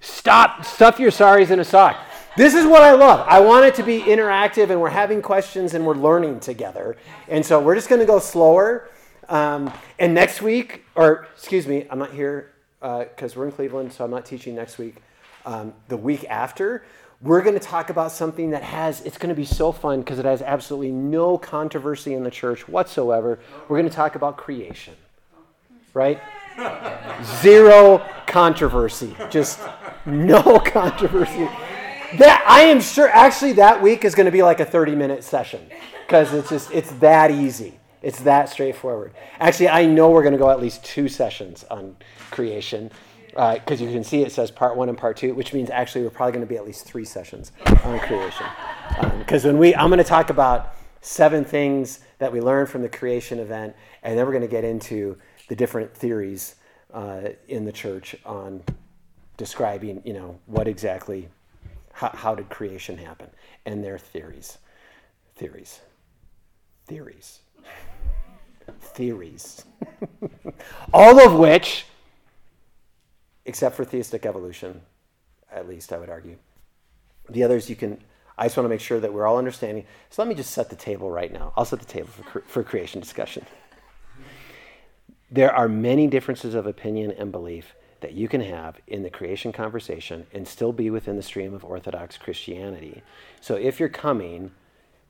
[0.00, 0.64] stop.
[0.64, 1.96] Stuff your sorries in a sock.
[2.36, 3.24] This is what I love.
[3.28, 6.96] I want it to be interactive, and we're having questions and we're learning together.
[7.28, 8.88] And so we're just going to go slower.
[9.28, 13.92] Um, and next week, or excuse me, I'm not here because uh, we're in Cleveland,
[13.92, 14.96] so I'm not teaching next week.
[15.46, 16.84] Um, the week after,
[17.24, 20.18] we're going to talk about something that has, it's going to be so fun because
[20.18, 23.40] it has absolutely no controversy in the church whatsoever.
[23.66, 24.94] We're going to talk about creation,
[25.94, 26.20] right?
[27.40, 29.58] Zero controversy, just
[30.04, 31.48] no controversy.
[32.18, 35.24] That I am sure actually that week is going to be like a 30 minute
[35.24, 35.66] session
[36.06, 37.80] because it's just it's that easy.
[38.02, 39.14] It's that straightforward.
[39.40, 41.96] Actually, I know we're going to go at least two sessions on
[42.30, 42.90] creation
[43.34, 46.04] because uh, you can see it says part one and part two, which means actually
[46.04, 47.50] we're probably going to be at least three sessions
[47.84, 48.46] on creation.
[49.18, 52.82] Because um, when we, I'm going to talk about seven things that we learned from
[52.82, 53.74] the creation event,
[54.04, 55.18] and then we're going to get into
[55.48, 56.54] the different theories
[56.92, 58.62] uh, in the church on
[59.36, 61.28] describing, you know, what exactly,
[61.92, 63.28] how, how did creation happen,
[63.66, 64.58] and their theories,
[65.34, 65.80] theories,
[66.86, 67.40] theories,
[68.80, 69.64] theories,
[70.92, 71.84] all of which
[73.46, 74.80] except for theistic evolution,
[75.52, 76.36] at least I would argue.
[77.28, 77.98] The others you can,
[78.36, 79.84] I just want to make sure that we're all understanding.
[80.10, 81.52] So let me just set the table right now.
[81.56, 83.46] I'll set the table for, for creation discussion.
[85.30, 89.50] There are many differences of opinion and belief that you can have in the creation
[89.50, 93.02] conversation and still be within the stream of Orthodox Christianity.
[93.40, 94.52] So if you're coming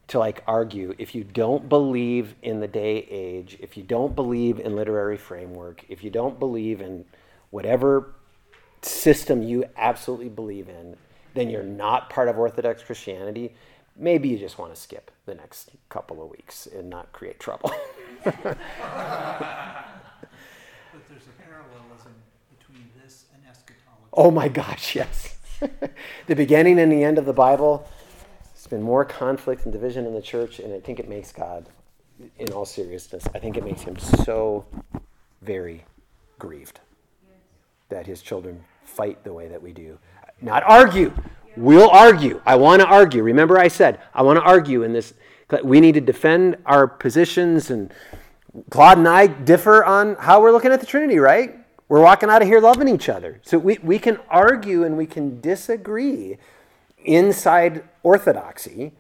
[0.07, 4.61] to like argue, if you don't believe in the day age, if you don't believe
[4.61, 7.05] in literary framework, if you don't believe in
[7.51, 8.15] whatever
[8.85, 10.97] system you absolutely believe in,
[11.35, 13.55] then you're not part of Orthodox Christianity.
[13.97, 17.71] maybe you just want to skip the next couple of weeks and not create trouble.
[20.95, 22.13] But there's a parallelism
[22.57, 24.09] between this and eschatology.
[24.13, 25.37] oh my gosh, yes.
[26.27, 27.89] the beginning and the end of the Bible,
[28.53, 31.69] there's been more conflict and division in the church, and I think it makes God,
[32.39, 34.65] in all seriousness, I think it makes him so
[35.43, 35.85] very
[36.39, 36.81] grieved
[37.89, 39.99] that his children fight the way that we do.
[40.41, 41.13] Not argue.
[41.57, 42.41] We'll argue.
[42.45, 43.23] I want to argue.
[43.23, 45.15] Remember, I said, I want to argue in this.
[45.63, 47.93] We need to defend our positions, and
[48.71, 51.57] Claude and I differ on how we're looking at the Trinity, right?
[51.89, 53.41] We're walking out of here loving each other.
[53.43, 56.39] So we, we can argue and we can disagree
[57.05, 58.93] inside orthodoxy.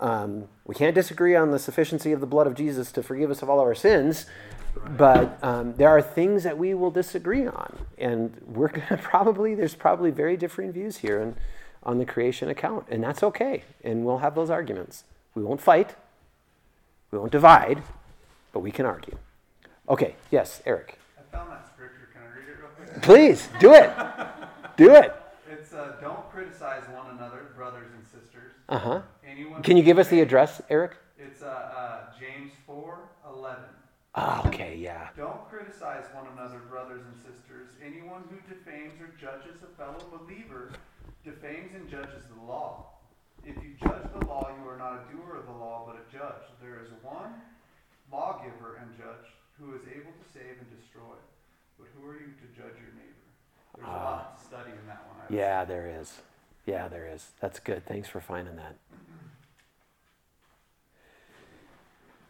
[0.00, 3.42] Um, we can't disagree on the sufficiency of the blood of Jesus to forgive us
[3.42, 4.26] of all our sins,
[4.96, 9.74] but um, there are things that we will disagree on, and we're gonna probably there's
[9.74, 11.36] probably very differing views here on,
[11.82, 13.64] on the creation account, and that's okay.
[13.82, 15.04] And we'll have those arguments.
[15.34, 15.94] We won't fight,
[17.10, 17.82] we won't divide,
[18.52, 19.16] but we can argue.
[19.88, 20.98] Okay, yes, Eric.
[21.18, 22.08] I found that scripture.
[22.12, 23.02] Can I read it real quick?
[23.02, 23.92] Please do it.
[24.76, 25.14] Do it.
[25.48, 28.50] It's uh, don't criticize one another, brothers and sisters.
[28.68, 29.02] Uh huh.
[29.24, 29.62] Anyone.
[29.62, 30.96] Can you give us the address, Eric?
[31.16, 31.98] It's uh, uh,
[34.14, 35.08] Ah, okay, yeah.
[35.16, 37.66] Don't criticize one another, brothers and sisters.
[37.84, 40.70] Anyone who defames or judges a fellow believer
[41.24, 42.86] defames and judges the law.
[43.44, 46.06] If you judge the law, you are not a doer of the law, but a
[46.12, 46.46] judge.
[46.62, 47.34] There is one
[48.12, 49.26] lawgiver and judge
[49.58, 51.18] who is able to save and destroy.
[51.76, 53.26] But who are you to judge your neighbor?
[53.76, 55.18] There's a lot to study in that one.
[55.18, 56.20] I would Yeah, there is.
[56.66, 57.32] Yeah, there is.
[57.40, 57.84] That's good.
[57.84, 58.76] Thanks for finding that.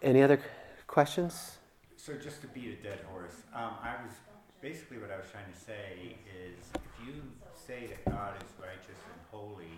[0.03, 0.41] Any other
[0.87, 1.59] questions?
[2.05, 4.13] So just to beat a dead horse, um, I was,
[4.61, 7.23] basically what I was trying to say is, if you
[7.57, 9.73] say that God is righteous and holy,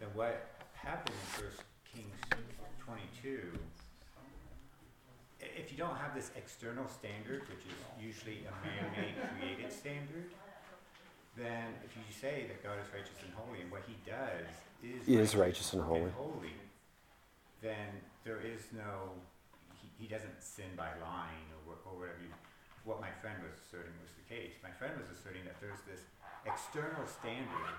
[0.00, 2.16] then what happened in First Kings
[2.80, 3.52] twenty-two,
[5.38, 10.24] if you don't have this external standard, which is usually a man-made created standard,
[11.36, 14.48] then if you say that God is righteous and holy, and what he does
[14.82, 16.10] is He is righteous and holy.
[16.16, 16.56] holy,
[17.60, 19.12] then there is no,
[19.98, 22.30] he, doesn't sin by lying or, or whatever you,
[22.84, 24.54] what my friend was asserting was the case.
[24.62, 26.04] My friend was asserting that there's this
[26.46, 27.74] external standard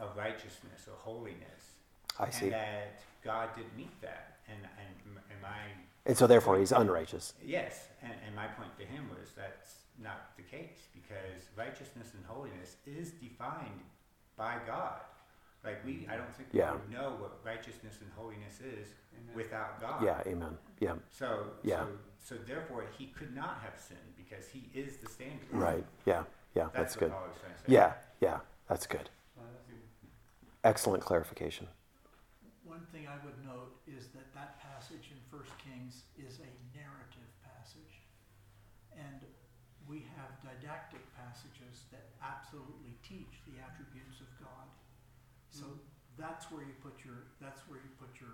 [0.00, 1.80] of righteousness or holiness.
[2.18, 2.46] I see.
[2.46, 4.38] And that God didn't meet that.
[4.48, 5.72] And, and, and my,
[6.04, 7.34] And so therefore he's unrighteous.
[7.44, 12.24] yes, and, and my point to him was that's not the case because righteousness and
[12.26, 13.80] holiness is defined
[14.36, 15.00] by God.
[15.64, 16.72] Like we, I don't think we Yeah.
[16.72, 19.34] would know what righteousness and holiness is Amen.
[19.34, 20.02] without God.
[20.02, 20.58] Yeah, amen.
[20.80, 21.80] Yeah, So, Yeah.
[21.86, 25.46] so, so therefore, he could not have sinned because he is the standard.
[25.52, 25.84] right.
[26.04, 27.10] Yeah, yeah, that's That's, good.
[27.12, 27.64] Paul was trying to say.
[27.68, 29.08] Yeah, yeah, that's good.
[29.36, 29.78] That's good.
[30.64, 31.68] Excellent clarification.
[32.64, 37.30] One thing I would note is that that passage in First Kings is a narrative
[37.42, 38.02] passage.
[38.94, 39.20] And
[39.86, 44.21] we have didactic passages that absolutely teach the attributes
[45.52, 45.66] So
[46.18, 48.30] that's where you put your, that's where you put your,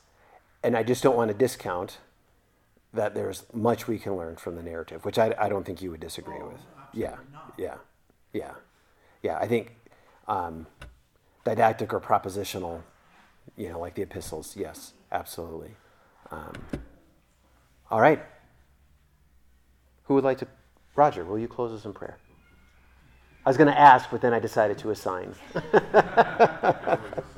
[0.62, 1.98] and I just don't want to discount
[2.92, 5.90] that there's much we can learn from the narrative, which I, I don't think you
[5.90, 6.60] would disagree Oh, with.
[6.92, 7.54] Yeah, not.
[7.56, 7.76] yeah,
[8.32, 8.52] yeah,
[9.22, 9.38] yeah.
[9.38, 9.76] I think
[10.28, 10.66] um,
[11.44, 12.82] didactic or propositional,
[13.56, 14.56] you know, like the epistles.
[14.56, 15.70] Yes, absolutely.
[16.30, 16.52] Um,
[17.90, 18.20] all right.
[20.10, 20.48] Who would like to?
[20.96, 22.18] Roger, will you close us in prayer?
[23.46, 25.36] I was going to ask, but then I decided to assign.